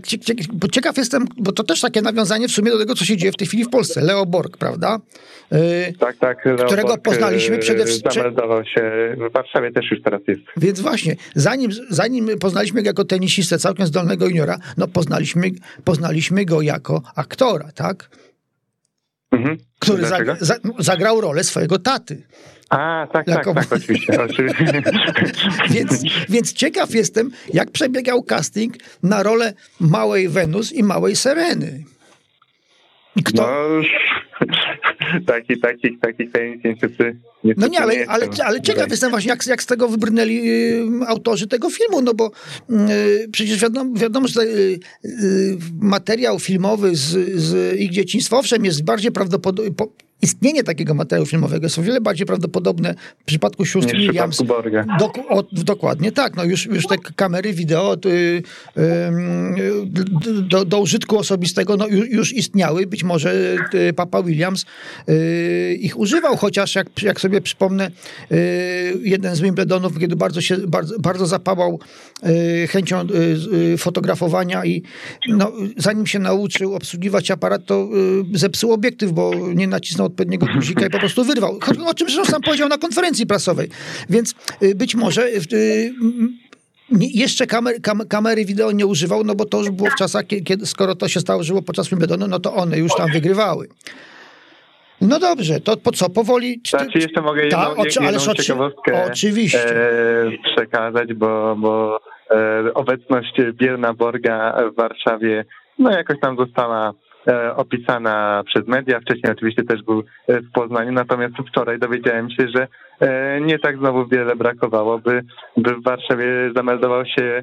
[0.72, 3.36] ciekaw jestem, bo to też takie nawiązanie w sumie do tego, co się dzieje w
[3.36, 4.00] tej chwili w Polsce.
[4.00, 4.98] Leo Borg, prawda?
[5.50, 5.58] Yy,
[5.98, 6.44] tak, tak.
[6.44, 8.12] Leo którego Borg poznaliśmy przede wszystkim.
[8.12, 10.40] Zameldował się, w Warszawie też już teraz jest.
[10.56, 15.50] Więc właśnie, zanim, zanim poznaliśmy go jako tenisistę całkiem zdolnego juniora, no poznaliśmy,
[15.84, 18.08] poznaliśmy go jako aktora, tak?
[19.32, 19.56] Mhm.
[19.78, 22.22] Który za, za, zagrał rolę swojego taty.
[22.70, 24.12] A, tak, tak tak, tak, oczywiście.
[25.74, 31.84] więc, więc ciekaw jestem, jak przebiegał casting na rolę małej Wenus i małej Sereny.
[33.24, 33.42] Kto?
[33.42, 33.82] No,
[35.20, 39.28] taki, taki, taki tajemnic niestety, niestety No nie, ale, nie ale, ale ciekaw jestem właśnie,
[39.28, 42.30] jak, jak z tego wybrnęli y, autorzy tego filmu, no bo
[42.70, 48.84] y, przecież wiadomo, wiadomo że y, y, materiał filmowy z, z ich dzieciństwa, owszem, jest
[48.84, 49.72] bardziej prawdopodobny,
[50.22, 54.36] istnienie takiego materiału filmowego jest o wiele bardziej prawdopodobne w przypadku sióstr Williams.
[54.98, 56.36] Dok o, dokładnie tak.
[56.36, 58.42] No już, już te kamery wideo y, y,
[60.42, 62.86] do, do, użytku osobistego no, już, już istniały.
[62.86, 64.66] Być może y, papa Williams
[65.08, 67.90] y, ich używał, chociaż jak, jak sobie przypomnę,
[68.32, 71.80] y, jeden z Wimbledonów, kiedy bardzo się bardzo, bardzo zapałał
[72.26, 73.06] y, chęcią
[73.78, 74.82] fotografowania i
[75.28, 77.88] no, zanim się nauczył obsługiwać aparat, to
[78.34, 81.58] zepsuł obiektyw, bo nie nacisnął odpowiedniego guzika i po prostu wyrwał.
[81.86, 83.68] O czym zresztą sam powiedział na konferencji prasowej.
[84.10, 85.92] Więc y, być może y,
[86.90, 90.66] jeszcze kamer, kam, kamery wideo nie używał, no bo to już było w czasach, kiedy,
[90.66, 93.68] skoro to się stało żyło podczas Wimbledonu, no to one już tam wygrywały.
[95.00, 96.10] No dobrze, to po co?
[96.10, 96.60] Powoli...
[96.62, 99.76] Czy, znaczy jeszcze mogę jedną, ta, oczy, jedną ciekawostkę oczywiście.
[99.76, 105.44] E, przekazać, bo, bo e, obecność Bierna Borga w Warszawie
[105.78, 106.92] no jakoś tam została
[107.56, 109.00] opisana przez media.
[109.00, 112.68] Wcześniej oczywiście też był e, w Poznaniu, natomiast wczoraj dowiedziałem się, że
[113.00, 115.22] e, nie tak znowu wiele brakowało, by,
[115.56, 117.42] by w Warszawie zameldował się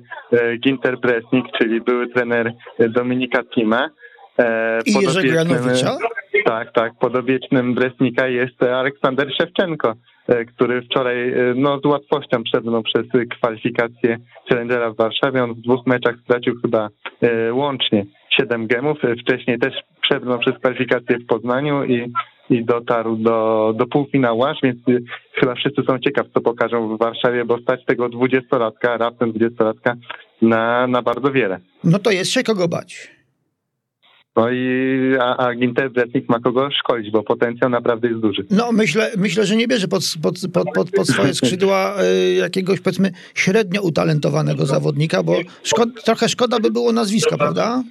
[0.60, 3.90] Ginter Bresnik, czyli były trener Dominika Tima.
[4.86, 5.98] I Jerzego Janowicza?
[6.46, 6.94] Tak, tak.
[7.00, 9.94] Podobiecznym Bresnika jest Aleksander Szewczenko,
[10.56, 13.06] który wczoraj no, z łatwością przebrnął przez
[13.38, 14.18] kwalifikację
[14.50, 15.44] Challengera w Warszawie.
[15.44, 16.90] On w dwóch meczach stracił chyba
[17.52, 18.06] łącznie
[18.38, 18.98] 7 gemów.
[19.22, 22.12] Wcześniej też przebrnął przez kwalifikację w Poznaniu i,
[22.50, 24.78] i dotarł do, do półfinału aż, więc
[25.34, 29.96] chyba wszyscy są ciekawi, co pokażą w Warszawie, bo stać tego dwudziestolatka, raptem dwudziestolatka
[30.42, 31.60] na, na bardzo wiele.
[31.84, 33.19] No to jest się kogo bać.
[34.40, 38.46] No i a, a Ginter Bretnik ma kogo szkolić, bo potencjał naprawdę jest duży.
[38.50, 42.80] No myślę, myślę że nie bierze pod, pod, pod, pod, pod swoje skrzydła y, jakiegoś
[42.80, 45.36] powiedzmy średnio utalentowanego zawodnika, bo
[46.06, 47.84] trochę szkoda by było nazwiska, prawda?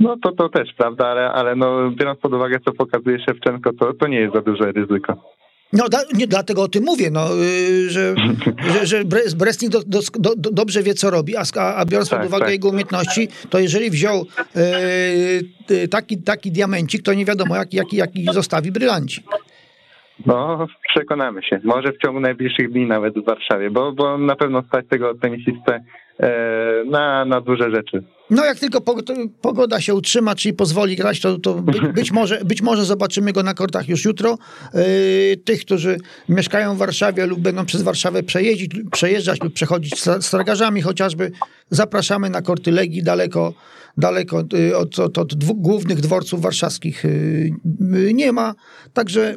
[0.00, 3.94] No to, to też, prawda, ale, ale no, biorąc pod uwagę, co pokazuje Szewczenko, to,
[3.94, 5.34] to nie jest za duże ryzyko.
[5.74, 8.14] No da, nie dlatego o tym mówię, no, yy, że,
[8.72, 9.04] że, że
[9.36, 12.52] Brestnik do, do, do, dobrze wie, co robi, a, a biorąc tak, pod uwagę tak.
[12.52, 14.26] jego umiejętności, to jeżeli wziął
[15.68, 19.24] yy, taki, taki diamencik, to nie wiadomo, jaki, jaki, jaki zostawi brylancik.
[20.26, 21.60] No, przekonamy się.
[21.64, 25.84] Może w ciągu najbliższych dni nawet w Warszawie, bo, bo na pewno stać tego tenisistę
[26.20, 28.04] e, na, na duże rzeczy.
[28.30, 28.80] No jak tylko
[29.40, 33.42] pogoda się utrzyma, czyli pozwoli grać, to, to być, być, może, być może zobaczymy go
[33.42, 34.38] na kortach już jutro.
[34.74, 35.96] Yy, tych, którzy
[36.28, 41.30] mieszkają w Warszawie lub będą przez Warszawę przejeździć, przejeżdżać lub przechodzić z targarzami chociażby,
[41.70, 43.52] zapraszamy na korty Legii daleko,
[43.96, 47.02] daleko yy, od, od, od dwóch głównych dworców warszawskich
[48.14, 48.54] nie ma.
[48.92, 49.34] Także...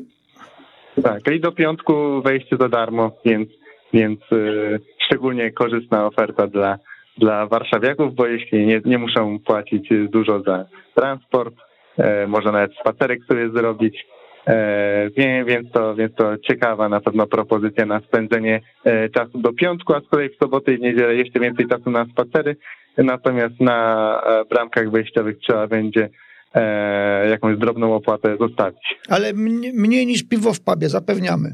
[1.04, 3.50] Tak, i do piątku wejście za darmo, więc,
[3.94, 6.78] więc yy, szczególnie korzystna oferta dla
[7.18, 11.56] dla warszawiaków, bo jeśli nie, nie muszą płacić dużo za transport,
[11.98, 14.06] e, można nawet spacerek sobie zrobić,
[14.48, 15.10] e,
[15.46, 20.02] więc, to, więc to ciekawa na pewno propozycja na spędzenie e, czasu do piątku, a
[20.02, 22.56] z kolei w sobotę i niedzielę jeszcze więcej czasu na spacery,
[22.98, 26.10] natomiast na e, bramkach wejściowych trzeba będzie
[26.54, 28.84] e, jakąś drobną opłatę zostawić.
[29.10, 29.34] Ale
[29.74, 31.52] mniej niż piwo w pubie, zapewniamy.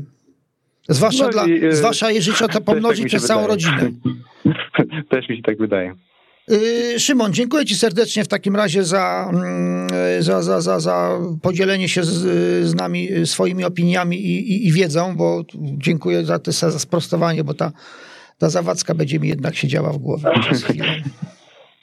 [0.90, 3.92] Zwłaszcza, no dla, i, e, zwłaszcza jeżeli trzeba to tak pomnożyć tak przez całą rodzinę.
[5.12, 5.96] Też mi się tak wydaje.
[6.52, 9.88] Y, Szymon, dziękuję Ci serdecznie w takim razie za, mm,
[10.20, 12.12] za, za, za, za podzielenie się z,
[12.68, 17.54] z nami swoimi opiniami i, i, i, wiedzą, bo dziękuję za to za sprostowanie, bo
[17.54, 17.72] ta,
[18.38, 20.86] ta zawadzka będzie mi jednak siedziała w głowie przez chwilę.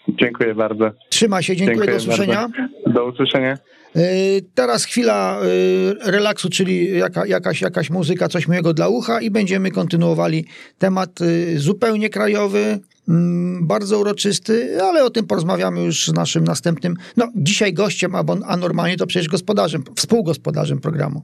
[0.08, 0.90] Dziękuję bardzo.
[1.08, 2.48] Trzyma się, dziękuję, dziękuję do usłyszenia.
[2.48, 2.92] Bardzo.
[2.92, 3.58] Do usłyszenia.
[3.96, 9.30] Y, teraz chwila y, relaksu, czyli jaka, jakaś, jakaś muzyka, coś miłego dla ucha i
[9.30, 10.44] będziemy kontynuowali
[10.78, 16.94] temat y, zupełnie krajowy, mm, bardzo uroczysty, ale o tym porozmawiamy już z naszym następnym,
[17.16, 18.12] no dzisiaj gościem,
[18.46, 21.22] a normalnie to przecież gospodarzem, współgospodarzem programu.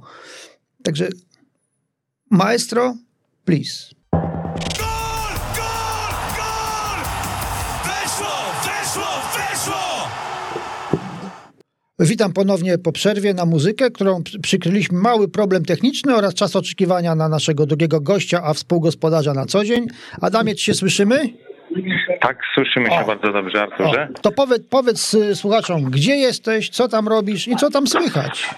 [0.83, 1.09] Także
[2.31, 2.95] maestro,
[3.45, 3.96] please.
[12.07, 17.29] Witam ponownie po przerwie na muzykę, którą przykryliśmy mały problem techniczny oraz czas oczekiwania na
[17.29, 19.87] naszego drugiego gościa, a współgospodarza na co dzień.
[20.21, 21.29] Adamie, czy się słyszymy?
[22.21, 23.07] Tak, słyszymy się o.
[23.07, 24.09] bardzo dobrze, Arturze.
[24.19, 24.21] O.
[24.21, 28.51] To powiedz, powiedz y, słuchaczom, gdzie jesteś, co tam robisz i co tam słychać?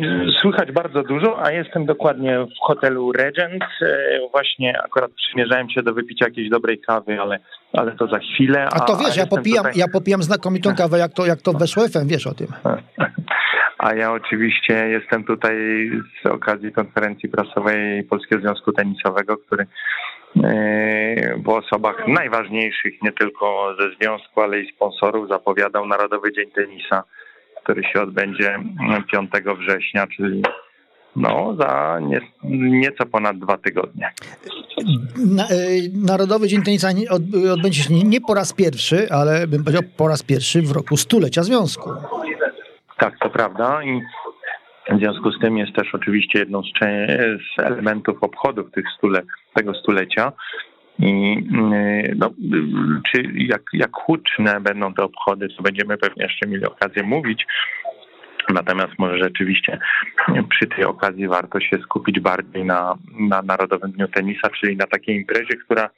[0.00, 3.64] No, słychać bardzo dużo, a jestem dokładnie w hotelu Regent.
[3.82, 7.38] E, właśnie akurat przymierzałem się do wypicia jakiejś dobrej kawy, ale,
[7.72, 8.68] ale to za chwilę.
[8.72, 9.78] A, a to wiesz, a ja, popijam, tutaj...
[9.78, 12.46] ja popijam znakomitą kawę, jak to, jak to weszło FM, wiesz o tym.
[13.78, 15.56] A ja oczywiście jestem tutaj
[16.22, 19.66] z okazji konferencji prasowej Polskiego Związku Tenisowego, który
[20.44, 27.02] e, w osobach najważniejszych nie tylko ze związku, ale i sponsorów zapowiadał Narodowy Dzień Tenisa
[27.62, 28.58] który się odbędzie
[29.12, 30.42] 5 września, czyli
[31.16, 32.20] no, za nie,
[32.80, 34.12] nieco ponad dwa tygodnie.
[35.26, 35.48] Na, e,
[36.06, 36.88] Narodowy Dzień Tenisa
[37.52, 41.42] odbędzie się nie po raz pierwszy, ale bym powiedział po raz pierwszy w roku stulecia
[41.42, 41.90] związku.
[42.98, 43.82] Tak, to prawda.
[43.82, 44.00] I
[44.96, 46.66] w związku z tym jest też oczywiście jedną z,
[47.56, 49.22] z elementów obchodów tych stule,
[49.54, 50.32] tego stulecia
[51.00, 51.38] i
[51.72, 52.30] y, no,
[53.12, 57.46] czy jak, jak huczne będą te obchody, to będziemy pewnie jeszcze mieli okazję mówić.
[58.48, 59.78] Natomiast może rzeczywiście
[60.50, 65.16] przy tej okazji warto się skupić bardziej na, na Narodowym Dniu Tenisa, czyli na takiej
[65.16, 65.90] imprezie, która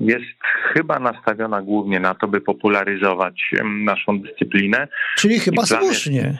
[0.00, 0.24] jest
[0.72, 4.88] chyba nastawiona głównie na to, by popularyzować naszą dyscyplinę.
[5.16, 6.38] Czyli chyba słusznie.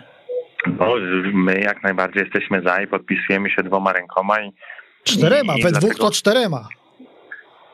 [0.67, 0.95] No,
[1.33, 4.41] my jak najbardziej jesteśmy za i podpisujemy się dwoma rękoma.
[4.41, 4.53] I,
[5.05, 6.69] czterema, i, we dwóch to czterema.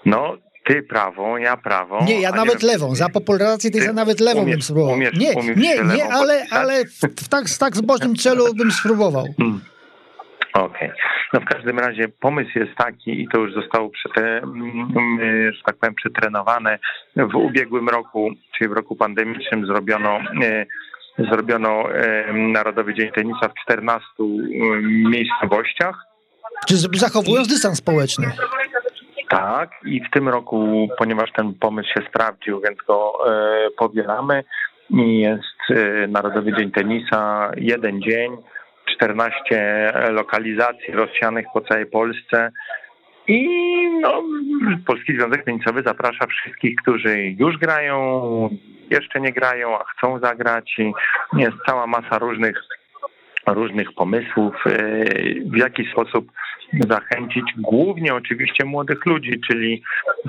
[0.06, 2.04] No, ty prawą, ja prawą.
[2.04, 2.94] Nie, ja nawet nie lewą.
[2.94, 4.94] Za popularyzację tej nawet lewą umiesz, bym spróbował.
[4.94, 9.24] Umiesz, nie, umiesz nie, nie, ale, ale w, tak, w tak zbożnym celu bym spróbował.
[9.38, 9.60] Hmm.
[10.54, 10.88] Okej.
[10.88, 11.04] Okay.
[11.32, 15.76] No w każdym razie pomysł jest taki i to już zostało, przetre, mm, że tak
[15.76, 16.78] powiem, przetrenowane.
[17.16, 20.66] W ubiegłym roku, czyli w roku pandemicznym zrobiono e,
[21.18, 21.84] zrobiono
[22.34, 24.22] Narodowy Dzień Tenisa w 14 e,
[25.10, 25.96] miejscowościach.
[26.68, 28.32] Czy zachowując dystans społeczny?
[29.28, 34.44] Tak, i w tym roku, ponieważ ten pomysł się sprawdził, więc go e, powielamy,
[34.90, 38.36] jest Narodowy Dzień Tenisa, jeden dzień,
[38.96, 42.52] 14 lokalizacji rozsianych po całej Polsce.
[43.28, 43.48] I
[44.00, 44.22] no,
[44.86, 48.48] Polski Związek Tenisowy zaprasza wszystkich, którzy już grają,
[48.90, 50.74] jeszcze nie grają, a chcą zagrać.
[50.78, 50.92] I
[51.36, 52.62] jest cała masa różnych
[53.52, 55.04] różnych pomysłów, e,
[55.46, 56.32] w jaki sposób
[56.88, 59.82] zachęcić głównie oczywiście młodych ludzi, czyli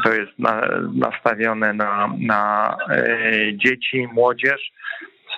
[0.03, 0.61] to jest na,
[0.93, 3.03] nastawione na, na e,
[3.53, 4.71] dzieci, młodzież.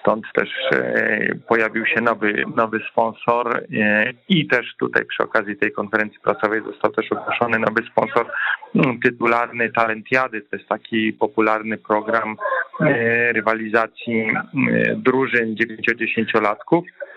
[0.02, 3.64] Stąd też e, pojawił się nowy, nowy sponsor
[4.30, 8.26] i też tutaj przy okazji tej konferencji prasowej został też ogłoszony nowy sponsor
[8.76, 10.42] mm, tytularny Talentiady.
[10.42, 12.36] To jest taki popularny program
[13.34, 14.28] rywalizacji
[14.96, 17.17] drużyn 9-10-latków Y,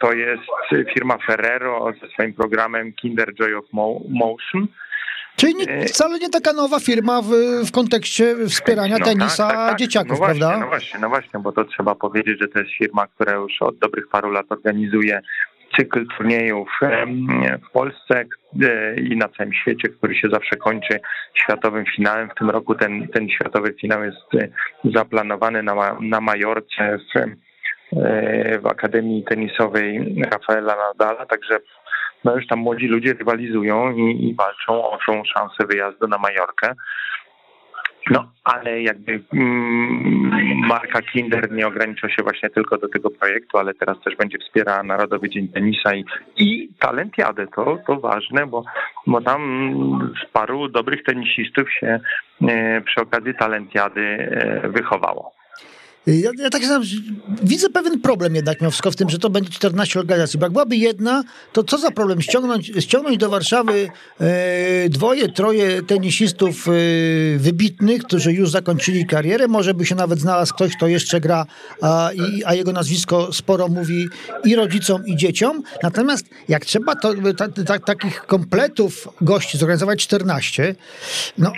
[0.00, 0.42] to jest
[0.94, 3.64] firma Ferrero ze swoim programem Kinder Joy of
[4.08, 4.68] Motion.
[5.36, 7.30] Czyli nie, y, wcale nie taka nowa firma w,
[7.66, 9.78] w kontekście wspierania no, tenisa tak, tak, tak.
[9.78, 10.60] dzieciaków, no właśnie, prawda?
[10.60, 13.78] No właśnie, no właśnie, bo to trzeba powiedzieć, że to jest firma, która już od
[13.78, 15.20] dobrych paru lat organizuje
[15.78, 16.68] cykl turniejów
[17.68, 18.24] w Polsce
[18.62, 21.00] e, i na całym świecie, który się zawsze kończy
[21.34, 22.28] światowym finałem.
[22.28, 24.48] W tym roku ten, ten światowy finał jest e,
[24.94, 27.12] zaplanowany na, na Majorce w
[28.62, 31.58] w Akademii Tenisowej Rafaela Nadala, także
[32.24, 36.74] no już tam młodzi ludzie rywalizują i, i walczą o tą szansę wyjazdu na Majorkę.
[38.10, 43.74] No, ale jakby mm, marka Kinder nie ogranicza się właśnie tylko do tego projektu, ale
[43.74, 46.04] teraz też będzie wspierała Narodowy Dzień Tenisa i,
[46.36, 47.46] i Talentiadę.
[47.46, 48.64] To, to ważne, bo,
[49.06, 52.00] bo tam z paru dobrych tenisistów się
[52.48, 55.37] e, przy okazji Talentiady e, wychowało.
[56.08, 56.82] Ja, ja tak sam,
[57.42, 60.38] widzę pewien problem jednak wszystko w tym, że to będzie 14 organizacji.
[60.38, 62.22] Bo jak byłaby jedna, to co za problem?
[62.22, 63.88] Ściągnąć, ściągnąć do Warszawy
[64.20, 66.72] e, dwoje, troje tenisistów e,
[67.38, 69.48] wybitnych, którzy już zakończyli karierę.
[69.48, 71.46] Może by się nawet znalazł ktoś, kto jeszcze gra,
[71.82, 74.08] a, i, a jego nazwisko sporo mówi
[74.44, 75.62] i rodzicom, i dzieciom.
[75.82, 80.74] Natomiast jak trzeba to, ta, ta, takich kompletów gości zorganizować 14,
[81.38, 81.52] no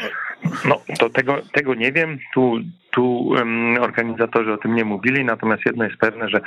[0.65, 2.19] no, to tego, tego nie wiem.
[2.35, 2.61] Tu,
[2.91, 3.33] tu
[3.81, 6.41] organizatorzy o tym nie mówili, natomiast jedno jest pewne, że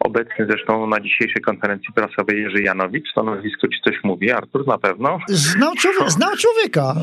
[0.00, 4.78] obecny zresztą na dzisiejszej konferencji prasowej Jerzy Janowicz, to nazwisko ci coś mówi, Artur na
[4.78, 5.18] pewno.
[5.28, 6.08] Znał, człowieka.
[6.08, 6.94] Znał człowieka.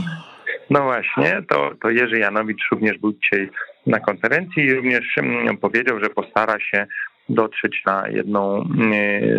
[0.69, 3.49] No właśnie, to, to Jerzy Janowicz również był dzisiaj
[3.87, 5.15] na konferencji i również
[5.61, 6.87] powiedział, że postara się
[7.29, 8.65] dotrzeć na jedną e,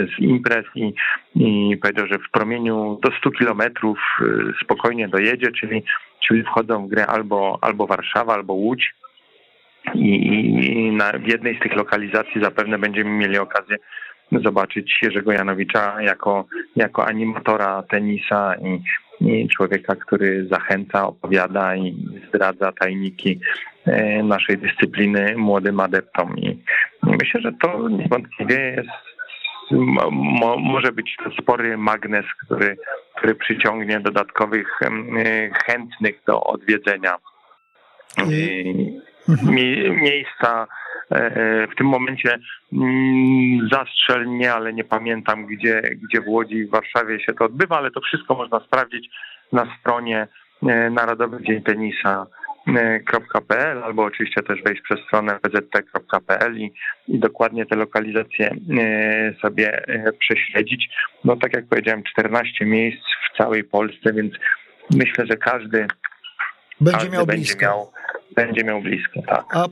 [0.07, 0.95] z imprez i,
[1.37, 4.25] i powiedział, że w promieniu do 100 kilometrów e,
[4.64, 5.85] spokojnie dojedzie, czyli,
[6.29, 8.95] czyli wchodzą w grę albo, albo Warszawa, albo Łódź.
[9.94, 10.16] I,
[10.87, 13.77] i na, w jednej z tych lokalizacji zapewne będziemy mieli okazję
[14.33, 16.44] zobaczyć Jerzego Janowicza jako,
[16.77, 18.83] jako animatora tenisa i,
[19.20, 23.40] i człowieka, który zachęca, opowiada i zdradza tajniki
[23.87, 26.38] e, naszej dyscypliny młodym adeptom.
[26.38, 26.59] I
[27.03, 28.88] myślę, że to niewątpliwie jest
[29.70, 32.77] Mo, może być to spory magnes, który,
[33.16, 34.81] który przyciągnie dodatkowych
[35.66, 37.16] chętnych do odwiedzenia
[38.27, 39.15] miejsca.
[41.12, 42.38] E, e, w tym momencie
[42.72, 47.44] mm, zastrzel nie, ale nie pamiętam, gdzie, gdzie w Łodzi i w Warszawie się to
[47.44, 49.10] odbywa, ale to wszystko można sprawdzić
[49.52, 50.28] na stronie
[50.66, 52.26] e, Narodowy Dzień Tenisa
[53.48, 56.72] .pl albo oczywiście też wejść przez stronę pzt.pl i,
[57.08, 58.56] i dokładnie te lokalizacje
[59.42, 59.82] sobie
[60.18, 60.88] prześledzić.
[61.24, 64.32] No tak jak powiedziałem, 14 miejsc w całej Polsce, więc
[64.90, 65.86] myślę, że każdy
[66.80, 67.58] będzie każdy miał blisko.
[67.58, 67.92] Będzie miał,
[68.37, 69.57] będzie miał blisko, tak.
[69.57, 69.66] A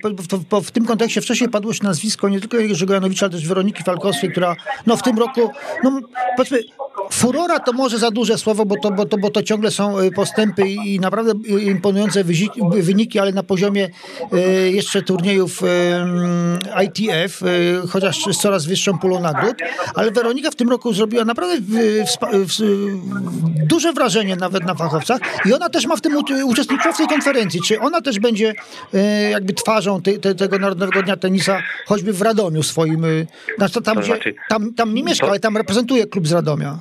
[0.61, 3.83] w, w, tym kontekście wcześniej padło już nazwisko nie tylko Jerzego Janowicza, ale też Weroniki
[3.83, 5.51] Falkowskiej, która no, w tym roku,
[5.83, 6.01] no
[6.37, 6.59] powiedzmy,
[7.13, 10.11] furora to może za duże słowo, bo to, bo to, bo to ciągle są y,
[10.11, 12.25] postępy i naprawdę imponujące
[12.81, 13.89] wyniki, ale na poziomie
[14.35, 15.67] y, jeszcze turniejów y,
[16.85, 17.41] ITF,
[17.91, 19.57] chociaż z coraz wyższą pulą nagród,
[19.95, 21.57] ale Weronika w tym roku zrobiła naprawdę
[23.67, 27.61] duże wrażenie nawet na fachowcach i ona też ma w tym uczestniczyła w tej konferencji.
[27.63, 28.54] Czy ona też będzie
[29.31, 33.07] jakby twarzą te, te, tego Narodowego Dnia Tenisa, choćby w Radomiu swoim,
[33.59, 36.79] znaczy tam, gdzie, znaczy, tam, tam nie mieszka, ale tam reprezentuje klub z Radomia.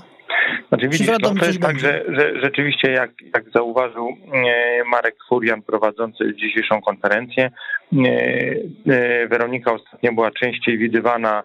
[0.73, 5.61] Znaczy widzisz, no, to jest tak, że, że rzeczywiście jak, jak zauważył e, Marek Furian
[5.61, 8.09] prowadzący dzisiejszą konferencję, e,
[8.87, 11.43] e, Weronika ostatnio była częściej widywana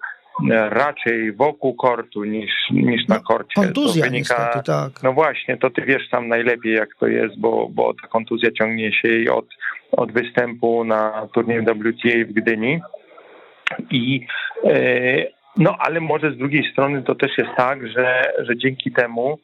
[0.71, 3.55] raczej wokół kortu niż, niż na no, korcie.
[3.55, 5.03] Kontuzja to wynika, niestety, tak.
[5.03, 8.93] No właśnie, to ty wiesz sam najlepiej jak to jest, bo, bo ta kontuzja ciągnie
[8.93, 9.47] się jej od,
[9.93, 12.81] od występu na turnieju WTA w Gdyni.
[13.91, 14.27] I
[15.57, 19.39] no ale może z drugiej strony to też jest tak, że, że dzięki temu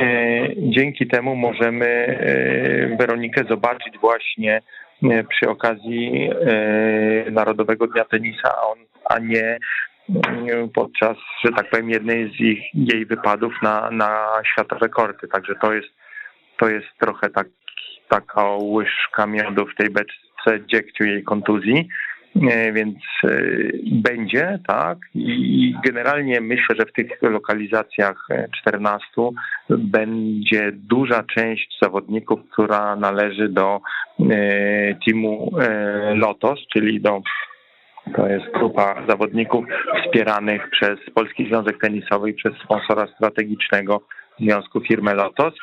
[0.00, 4.60] e, dzięki temu możemy e, Weronikę zobaczyć właśnie
[5.28, 6.30] przy okazji
[7.30, 8.54] Narodowego Dnia Tenisa,
[9.04, 9.58] a nie
[10.74, 15.28] podczas, że tak powiem, jednej z ich, jej wypadów na, na światowe korty.
[15.28, 15.88] Także to jest,
[16.58, 17.46] to jest trochę tak,
[18.08, 21.88] taka łyżka miodu w tej beczce dziegciu jej kontuzji.
[22.72, 23.28] Więc e,
[23.84, 24.98] będzie, tak.
[25.14, 28.28] I generalnie myślę, że w tych lokalizacjach
[28.60, 29.24] 14 e,
[29.78, 33.80] będzie duża część zawodników, która należy do
[34.20, 35.52] e, teamu
[36.14, 37.20] Lotos, czyli do
[38.16, 39.64] to jest grupa zawodników
[40.04, 44.00] wspieranych przez Polski Związek Tenisowy i przez sponsora strategicznego
[44.40, 45.54] związku firmy Lotos.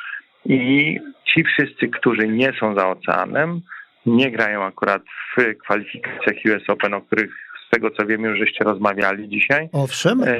[0.48, 3.60] I ci wszyscy, którzy nie są za oceanem,
[4.06, 5.02] nie grają akurat
[5.36, 7.30] w kwalifikacjach US Open, o których
[7.66, 9.68] z tego co wiem już żeście rozmawiali dzisiaj.
[9.72, 10.22] Owszem.
[10.22, 10.38] E,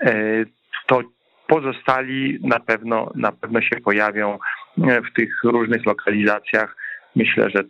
[0.00, 0.44] e,
[0.86, 1.00] to
[1.46, 4.38] pozostali na pewno, na pewno się pojawią
[4.78, 6.76] w tych różnych lokalizacjach.
[7.16, 7.64] Myślę, że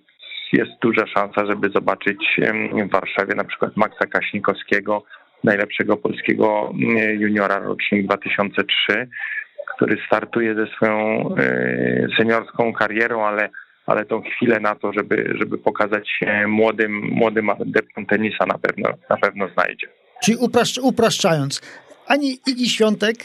[0.53, 2.41] jest duża szansa, żeby zobaczyć
[2.89, 5.05] w Warszawie na przykład Maxa Kaśnikowskiego,
[5.45, 6.73] najlepszego polskiego
[7.19, 9.09] juniora rocznik 2003,
[9.75, 13.49] który startuje ze swoją e, seniorską karierą, ale
[13.87, 18.89] ale tą chwilę na to, żeby, żeby pokazać się młodym, młodym adeptom tenisa na pewno,
[19.11, 19.89] na pewno znajdzie.
[20.23, 21.63] Czyli upraszcz, upraszczając,
[22.07, 23.17] ani Igi Świątek,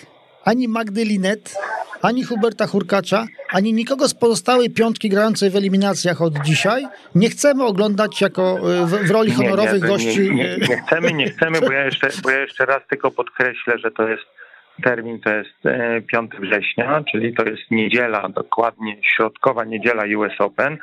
[0.45, 1.55] ani Magdy Linet,
[2.01, 7.63] ani Huberta Hurkacza, ani nikogo z pozostałej piątki grającej w eliminacjach od dzisiaj nie chcemy
[7.63, 10.21] oglądać jako e, w, w roli honorowych nie, nie, gości.
[10.21, 13.77] Nie, nie, nie, chcemy, nie chcemy, bo ja, jeszcze, bo ja jeszcze raz tylko podkreślę,
[13.77, 14.23] że to jest
[14.83, 15.57] termin to jest
[16.07, 20.77] 5 e, września, czyli to jest niedziela, dokładnie środkowa niedziela US Open,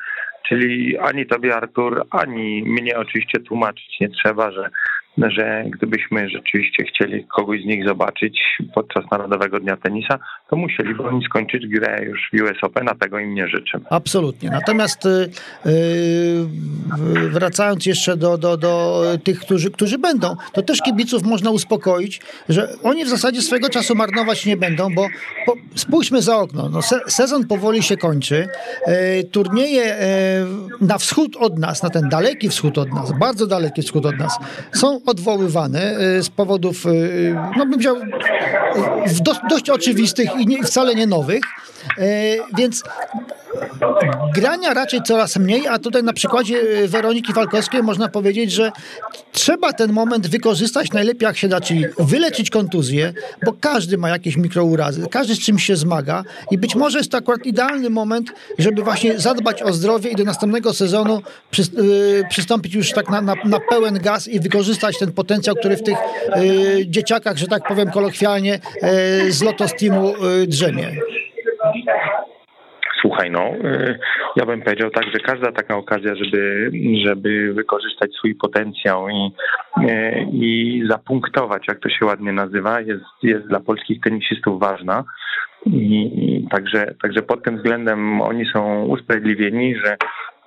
[0.49, 4.71] czyli ani tobie Artur, ani mnie oczywiście tłumaczyć nie trzeba, że
[5.27, 8.41] że gdybyśmy rzeczywiście chcieli kogoś z nich zobaczyć
[8.75, 10.19] podczas Narodowego Dnia Tenisa,
[10.51, 13.81] to musieliby oni skończyć grę już w US Open, a tego im nie życzę.
[13.91, 14.51] Absolutnie.
[14.51, 15.71] Natomiast yy,
[17.31, 22.69] wracając jeszcze do, do, do tych, którzy, którzy będą, to też kibiców można uspokoić, że
[22.83, 25.07] oni w zasadzie swojego czasu marnować nie będą, bo,
[25.47, 26.69] bo spójrzmy za okno.
[26.69, 28.49] No, se, sezon powoli się kończy.
[28.87, 29.85] Yy, turnieje
[30.81, 34.19] yy, na wschód od nas, na ten daleki wschód od nas, bardzo daleki wschód od
[34.19, 34.39] nas,
[34.73, 37.97] są odwoływany y, z powodów, y, no bym wziął,
[39.21, 41.43] dość, dość oczywistych i nie, wcale nie nowych.
[41.99, 42.83] Y, więc
[44.35, 48.73] grania raczej coraz mniej, a tutaj na przykładzie Weroniki Falkowskiej można powiedzieć, że
[49.33, 53.13] trzeba ten moment wykorzystać najlepiej jak się da, czyli wyleczyć kontuzję,
[53.45, 57.19] bo każdy ma jakieś mikrourazy, każdy z czymś się zmaga i być może jest to
[57.19, 61.23] akurat idealny moment, żeby właśnie zadbać o zdrowie i do następnego sezonu
[62.31, 65.99] przystąpić już tak na, na, na pełen gaz i wykorzystać ten potencjał, który w tych
[66.87, 68.59] dzieciakach, że tak powiem kolokwialnie,
[69.29, 70.15] z Lotos Teamu
[70.47, 70.87] drzemie.
[73.01, 73.51] Słuchaj, no,
[74.37, 76.71] ja bym powiedział tak, że każda taka okazja, żeby,
[77.07, 79.31] żeby wykorzystać swój potencjał i,
[80.33, 85.05] i zapunktować, jak to się ładnie nazywa, jest, jest dla polskich tenisistów ważna.
[85.67, 89.97] I także, także pod tym względem oni są usprawiedliwieni, że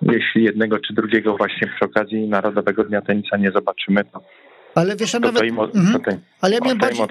[0.02, 4.22] jeśli jednego czy drugiego właśnie przy okazji Narodowego Dnia Tenisa nie zobaczymy, to
[4.76, 5.55] ale wiesz, ja to nawet.
[5.55, 6.19] To mhm.
[6.41, 7.05] ale ja miałem bardziej,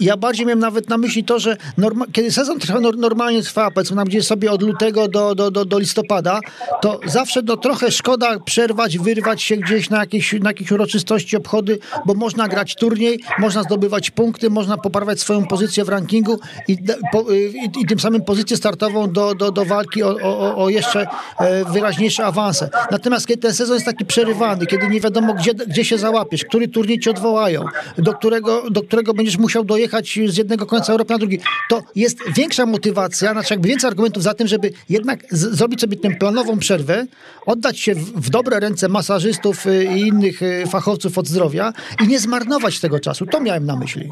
[0.00, 3.96] ja bardziej miałem nawet na myśli to, że norma, kiedy sezon trwa, normalnie trwa, powiedzmy
[3.96, 6.40] nam gdzieś sobie od lutego do, do, do, do listopada,
[6.82, 11.78] to zawsze no, trochę szkoda przerwać, wyrwać się gdzieś na jakieś, na jakieś uroczystości, obchody,
[12.06, 16.76] bo można grać turniej, można zdobywać punkty, można poprawiać swoją pozycję w rankingu i,
[17.12, 21.06] po, i, i tym samym pozycję startową do, do, do walki o, o, o jeszcze
[21.38, 22.70] e, wyraźniejsze awanse.
[22.90, 26.68] Natomiast kiedy ten sezon jest taki przerywany, kiedy nie wiadomo, gdzie, gdzie się załapiesz, który
[26.68, 27.64] turniej cię odwołają,
[27.98, 31.38] do którego, do którego będziesz musiał dojechać z jednego końca Europy na drugi.
[31.68, 35.96] To jest większa motywacja, znaczy jakby więcej argumentów za tym, żeby jednak z- zrobić sobie
[35.96, 37.06] tę planową przerwę,
[37.46, 41.72] oddać się w, w dobre ręce masażystów y, i innych y, fachowców od zdrowia
[42.04, 43.26] i nie zmarnować tego czasu.
[43.26, 44.10] To miałem na myśli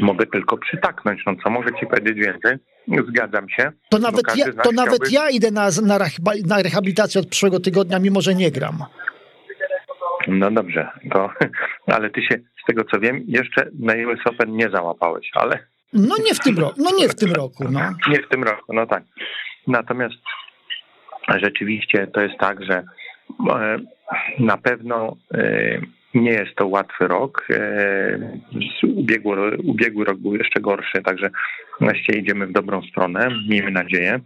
[0.00, 1.20] mogę tylko przytaknąć.
[1.26, 2.56] No co mogę ci powiedzieć więcej?
[3.08, 3.72] Zgadzam się.
[3.88, 5.98] To nawet, ja, to nawet ja idę na, na,
[6.46, 8.84] na rehabilitację od przyszłego tygodnia, mimo że nie gram.
[10.28, 11.30] No dobrze, to,
[11.96, 15.58] ale ty się z tego co wiem, jeszcze na US Open nie załapałeś, ale.
[15.92, 17.80] No nie w tym roku, no nie w tym roku, no.
[18.08, 19.02] Nie w tym roku, no tak.
[19.66, 20.16] Natomiast
[21.42, 22.84] rzeczywiście to jest tak, że
[23.50, 23.78] e,
[24.38, 25.80] na pewno e,
[26.14, 27.46] nie jest to łatwy rok.
[27.50, 28.38] E,
[28.82, 31.30] ubiegły, ubiegły rok był jeszcze gorszy, także
[31.80, 34.20] właściwie idziemy w dobrą stronę, miejmy nadzieję.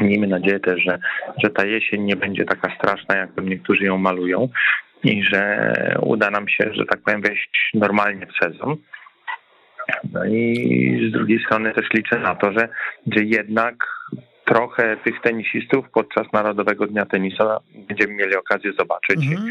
[0.00, 0.98] Miejmy nadzieję też, że,
[1.44, 4.48] że ta jesień nie będzie taka straszna, jak niektórzy ją malują
[5.04, 5.72] i że
[6.02, 8.76] uda nam się, że tak powiem, wejść normalnie w sezon.
[10.12, 12.68] No i z drugiej strony też liczę na to, że,
[13.06, 13.74] że jednak
[14.44, 19.26] trochę tych tenisistów podczas Narodowego Dnia Tenisa będziemy mieli okazję zobaczyć.
[19.26, 19.48] Mhm.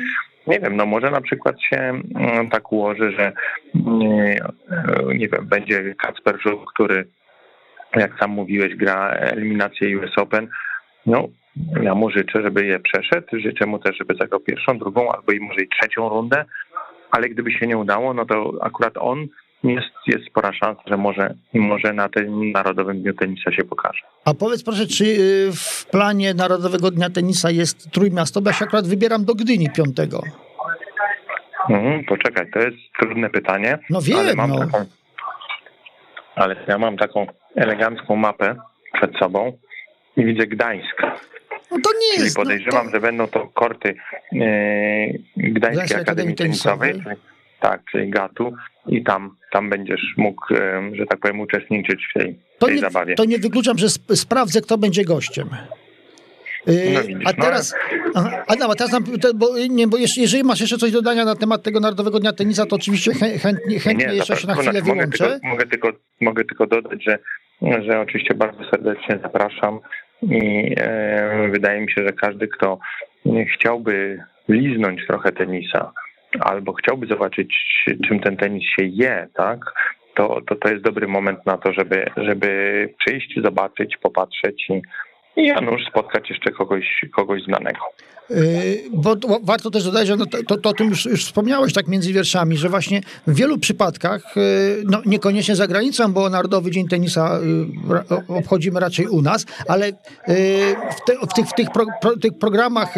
[0.48, 3.32] Nie wiem, no może na przykład się mm, tak ułoży, że
[3.76, 4.40] nie,
[5.16, 7.08] nie wiem, będzie Kacper Żuk, który
[7.96, 10.48] jak sam mówiłeś, gra eliminację US Open.
[11.06, 11.28] No,
[11.84, 13.28] ja mu życzę, żeby je przeszedł.
[13.34, 16.46] Życzę mu też, żeby zagrał pierwszą, drugą albo i może i trzecią rundę.
[17.12, 19.28] Ale gdyby się nie udało, no to akurat on
[19.64, 24.02] jest, jest spora szansa, że może, może na tym Narodowym Dniu Tenisa się pokaże.
[24.26, 28.42] A powiedz proszę, czy y, w planie Narodowego Dnia Tenisa jest Trójmiasto?
[28.42, 30.22] Bo ja się akurat wybieram do Gdyni piątego.
[31.70, 33.80] Mhm, poczekaj, to jest trudne pytanie.
[33.90, 34.60] No wiem, ale mam no.
[34.60, 34.86] Taką,
[36.36, 38.56] ale ja mam taką elegancką mapę
[38.94, 39.58] przed sobą
[40.18, 41.02] i widzę Gdańsk.
[41.72, 42.38] No to nie Czyli jest.
[42.38, 42.98] No podejrzewam, no to...
[42.98, 43.96] że będą to korty
[44.34, 45.08] e,
[45.38, 47.04] Gdańskiej Akademii Tenisowej.
[47.60, 48.54] Tak, czyli GATU
[48.88, 50.46] i tam, tam będziesz mógł,
[50.94, 53.16] że tak powiem, uczestniczyć w tej, to tej nie, zabawie.
[53.16, 55.50] To nie wykluczam, że sp sprawdzę, kto będzie gościem.
[56.70, 57.76] Y, no widzisz, a teraz,
[58.16, 59.00] no, a, no, a teraz
[59.36, 62.66] bo, nie, bo jeżeli masz jeszcze coś do dodania na temat tego Narodowego Dnia Tenisa,
[62.66, 65.30] to oczywiście chętnie, chętnie nie, jeszcze się na chwilę mogę wyłączę.
[65.30, 65.92] Tylko, mogę, tylko,
[66.22, 67.20] mogę tylko dodać, że,
[67.62, 69.80] że oczywiście bardzo serdecznie zapraszam
[70.22, 72.80] i e, wydaje mi się, że każdy, kto
[73.54, 75.92] chciałby liznąć trochę tenisa,
[76.40, 77.56] albo chciałby zobaczyć,
[78.08, 79.60] czym ten tenis się je, tak,
[80.16, 84.82] to, to, to jest dobry moment na to, żeby, żeby przyjść, zobaczyć, popatrzeć i,
[85.42, 87.80] i Janusz spotkać jeszcze kogoś, kogoś znanego.
[88.30, 91.74] Yy, bo warto też dodać, że no to, to, to o tym już, już, wspomniałeś
[91.74, 96.72] tak między wierszami, że właśnie w wielu przypadkach, yy, no niekoniecznie za granicą, bo Narodowy
[96.72, 97.40] Dzień Tenisa
[98.28, 102.38] yy, obchodzimy raczej u nas, ale w, te, w, tych, w tych, pro, pro, tych
[102.40, 102.94] programach,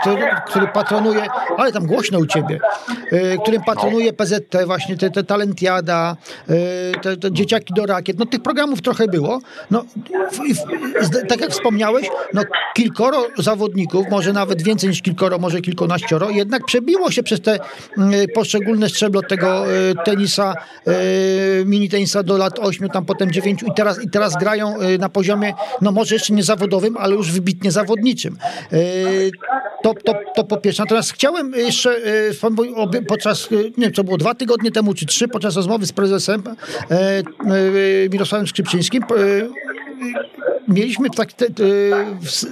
[0.00, 1.26] który, który patronuje,
[1.56, 2.60] ale tam głośno u ciebie,
[3.42, 6.16] którym patronuje PZT, właśnie te, te Talentiada,
[7.02, 9.40] te, te Dzieciaki do Rakiet, no tych programów trochę było.
[9.70, 9.84] No,
[11.28, 12.42] tak jak wspomniałeś, no
[12.74, 17.58] kilkoro zawodników, może może nawet więcej niż kilkoro, może kilkunaścioro, jednak przebiło się przez te
[17.98, 20.54] mm, poszczególne szczeble tego e, tenisa,
[20.86, 20.92] e,
[21.64, 25.08] mini tenisa do lat 8, tam potem 9 i teraz, i teraz grają e, na
[25.08, 28.36] poziomie, no może jeszcze nie zawodowym, ale już wybitnie zawodniczym.
[29.82, 30.82] To, to, to po pierwsze.
[30.82, 32.00] Natomiast chciałem jeszcze
[33.08, 36.42] podczas, nie wiem, co było dwa tygodnie temu, czy trzy, podczas rozmowy z prezesem
[38.10, 39.02] Mirosławem Skrzypczyńskim
[40.68, 41.64] mieliśmy tak te, te,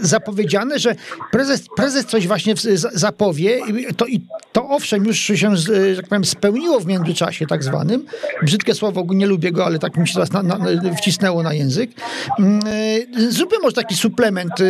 [0.01, 0.95] zapowiedziane, że
[1.33, 2.55] prezes, prezes coś właśnie
[2.93, 3.59] zapowie
[3.97, 4.21] to, i
[4.53, 8.05] to owszem już się, że tak powiem, spełniło w międzyczasie tak zwanym.
[8.43, 10.59] Brzydkie słowo, nie lubię go, ale tak mi się teraz na, na,
[10.99, 11.91] wcisnęło na język.
[12.39, 14.61] Mm, e, zróbmy może taki suplement.
[14.61, 14.65] E,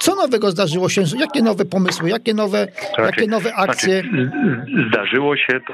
[0.00, 1.02] co nowego zdarzyło się?
[1.18, 2.10] Jakie nowe pomysły?
[2.10, 4.02] Jakie nowe, znaczy, jakie nowe akcje?
[4.02, 4.30] Znaczy,
[4.88, 5.72] zdarzyło się to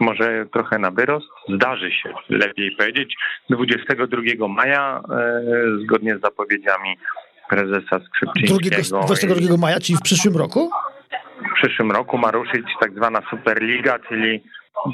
[0.00, 1.26] może trochę na wyrost.
[1.54, 3.14] Zdarzy się, lepiej powiedzieć.
[3.50, 5.42] 22 maja, e,
[5.84, 6.96] zgodnie z zapowiedzią wypowiedziami
[7.48, 9.00] prezesa Skrzypczyńskiego.
[9.04, 10.70] 22 maja, czyli w przyszłym roku?
[11.50, 14.42] W przyszłym roku ma ruszyć tak zwana Superliga, czyli,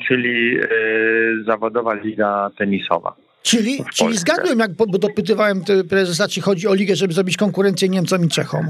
[0.08, 3.14] czyli yy, zawodowa liga tenisowa.
[3.42, 8.28] Czyli, czyli zgadłem, jak dopytywałem prezesa, czy chodzi o ligę, żeby zrobić konkurencję Niemcom i
[8.28, 8.66] Czechom.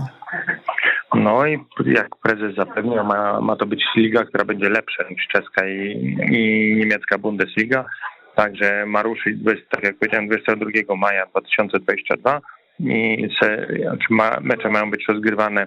[1.15, 5.69] No i jak prezes zapewniał, ma, ma to być liga, która będzie lepsza niż czeska
[5.69, 7.85] i, i niemiecka Bundesliga.
[8.35, 9.37] Także ma ruszyć,
[9.71, 12.41] tak jak powiedziałem, 22 maja 2022
[12.81, 15.67] i se, znaczy ma, mecze mają być rozgrywane,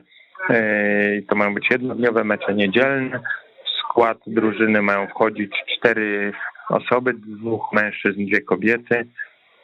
[0.49, 3.19] e, to mają być jednodniowe mecze niedzielne.
[3.65, 6.33] W skład drużyny mają wchodzić cztery
[6.69, 9.07] osoby, dwóch mężczyzn, dwie kobiety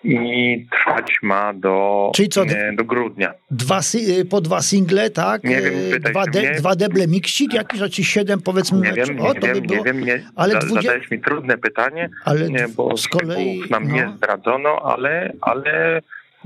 [0.03, 3.33] i trwać ma do, Czyli co, nie, do grudnia.
[3.51, 3.79] Dwa,
[4.19, 5.43] y, po dwa single, tak?
[5.43, 9.33] Nie wiem, y, dwa, de, dwa deble miksik, jakiś, czy siedem powiedzmy nie wiem, o,
[9.33, 10.81] nie, wiem, by nie wiem, nie, ale za, dwudzie...
[10.81, 13.93] zadałeś mi trudne pytanie, ale nie, bo z kolei nam no.
[13.95, 16.01] nie zdradzono, ale, ale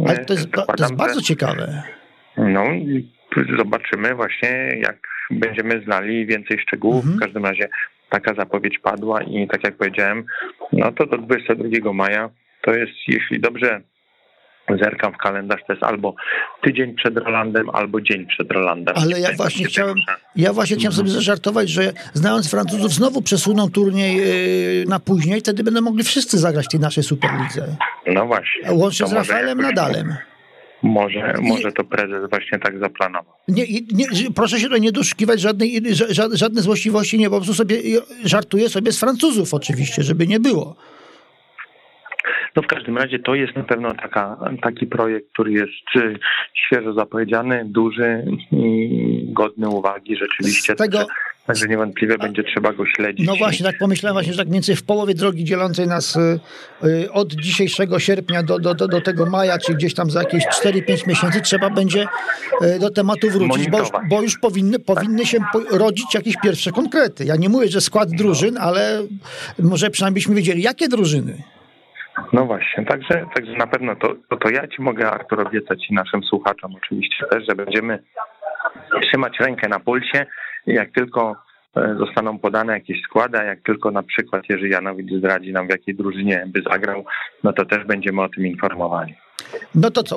[0.08, 1.84] ale to jest, to jest bardzo ciekawe.
[2.38, 2.66] No
[3.58, 4.98] zobaczymy właśnie, jak
[5.32, 7.06] będziemy znali więcej szczegółów.
[7.06, 7.18] Mhm.
[7.18, 7.70] W każdym razie
[8.10, 10.26] taka zapowiedź padła i tak jak powiedziałem,
[10.74, 12.30] no to do 22 maja
[12.62, 13.82] to jest, jeśli dobrze
[14.70, 16.16] zerkam w kalendarz, to jest albo
[16.64, 18.96] tydzień przed Rolandem, albo dzień przed Rolandem.
[18.98, 19.96] Ale ja właśnie chciałem,
[20.36, 24.20] ja właśnie chciałem sobie zażartować, że znając Francuzów znowu przesuną turniej
[24.82, 27.76] y, na później, wtedy będą mogli wszyscy zagrać w tej naszej Superlidze.
[28.08, 28.72] No właśnie.
[28.72, 30.16] Łącznie z Rafaelem Nadalem.
[30.84, 33.34] Może, może to prezes właśnie tak zaplanował.
[33.48, 34.06] Nie, nie,
[34.36, 35.82] proszę się tutaj nie doszukiwać żadnej,
[36.34, 37.78] żadnej złośliwości, nie, po prostu sobie
[38.24, 40.76] żartuję sobie z Francuzów oczywiście, żeby nie było.
[42.56, 45.72] No w każdym razie to jest na pewno taka, taki projekt, który jest
[46.54, 50.74] świeżo zapowiedziany, duży i godny uwagi rzeczywiście.
[50.74, 51.06] Z tego,
[51.48, 53.28] Także niewątpliwie będzie trzeba go śledzić.
[53.28, 56.40] No właśnie, tak pomyślałem właśnie, że tak mniej więcej w połowie drogi dzielącej nas y,
[56.84, 60.44] y, od dzisiejszego sierpnia do, do, do, do tego maja, czy gdzieś tam za jakieś
[60.46, 62.06] 4-5 miesięcy trzeba będzie
[62.76, 65.38] y, do tematu wrócić, bo już, bo już powinny, powinny się
[65.72, 67.26] rodzić jakieś pierwsze konkrety.
[67.26, 69.04] Ja nie mówię, że skład drużyn, ale
[69.60, 71.44] może przynajmniej byśmy wiedzieli, jakie drużyny.
[72.34, 75.94] No właśnie, także, także na pewno to, to, to ja ci mogę, Artur, obiecać i
[75.94, 78.04] naszym słuchaczom oczywiście też, że będziemy
[79.02, 80.26] trzymać rękę na pulsie
[80.68, 81.36] jak tylko
[81.78, 85.70] e, zostaną podane jakieś składy, a jak tylko na przykład Jerzy Janowicz zdradzi nam w
[85.70, 87.06] jakiej drużynie by zagrał,
[87.44, 89.16] no to też będziemy o tym informowali.
[89.76, 90.16] No to co,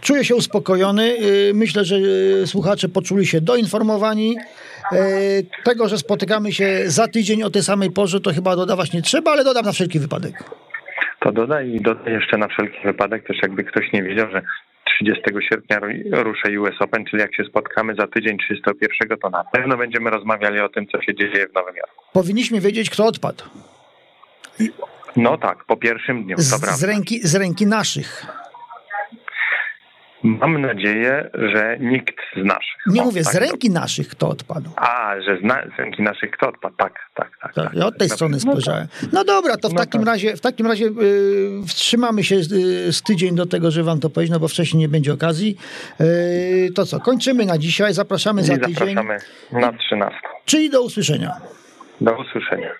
[0.00, 1.02] czuję się uspokojony.
[1.02, 4.36] Y, myślę, że y, słuchacze poczuli się doinformowani.
[4.92, 9.02] Y, tego, że spotykamy się za tydzień o tej samej porze, to chyba dodawać nie
[9.02, 10.44] trzeba, ale dodam na wszelki wypadek.
[11.26, 14.42] To dodaj i dodaj jeszcze na wszelki wypadek, też jakby ktoś nie wiedział, że
[14.84, 19.76] 30 sierpnia ruszę US Open, czyli jak się spotkamy za tydzień 31, to na pewno
[19.76, 22.04] będziemy rozmawiali o tym, co się dzieje w Nowym Jorku.
[22.12, 23.44] Powinniśmy wiedzieć, kto odpadł.
[25.16, 28.26] No tak, po pierwszym dniu, z, z ręki, z ręki naszych.
[30.26, 32.76] Mam nadzieję, że nikt z naszych.
[32.86, 33.74] Nie o, mówię, tak, z ręki to...
[33.74, 34.70] naszych kto odpadł.
[34.76, 37.54] A, że z, na, z ręki naszych kto odpadł, tak, tak, tak.
[37.54, 38.16] tak, tak ja od tej tak.
[38.16, 38.86] strony spojrzałem.
[39.12, 40.08] No dobra, to w no takim tak.
[40.08, 44.00] razie, w takim razie yy, wstrzymamy się z, yy, z, tydzień do tego, że wam
[44.00, 45.56] to powiedzieć, no bo wcześniej nie będzie okazji.
[46.00, 46.06] Yy,
[46.74, 48.74] to co, kończymy na dzisiaj, zapraszamy I za tydzień.
[48.74, 49.18] Zapraszamy
[49.52, 50.20] na 13.
[50.44, 51.32] Czyli do usłyszenia.
[52.00, 52.70] Do usłyszenia.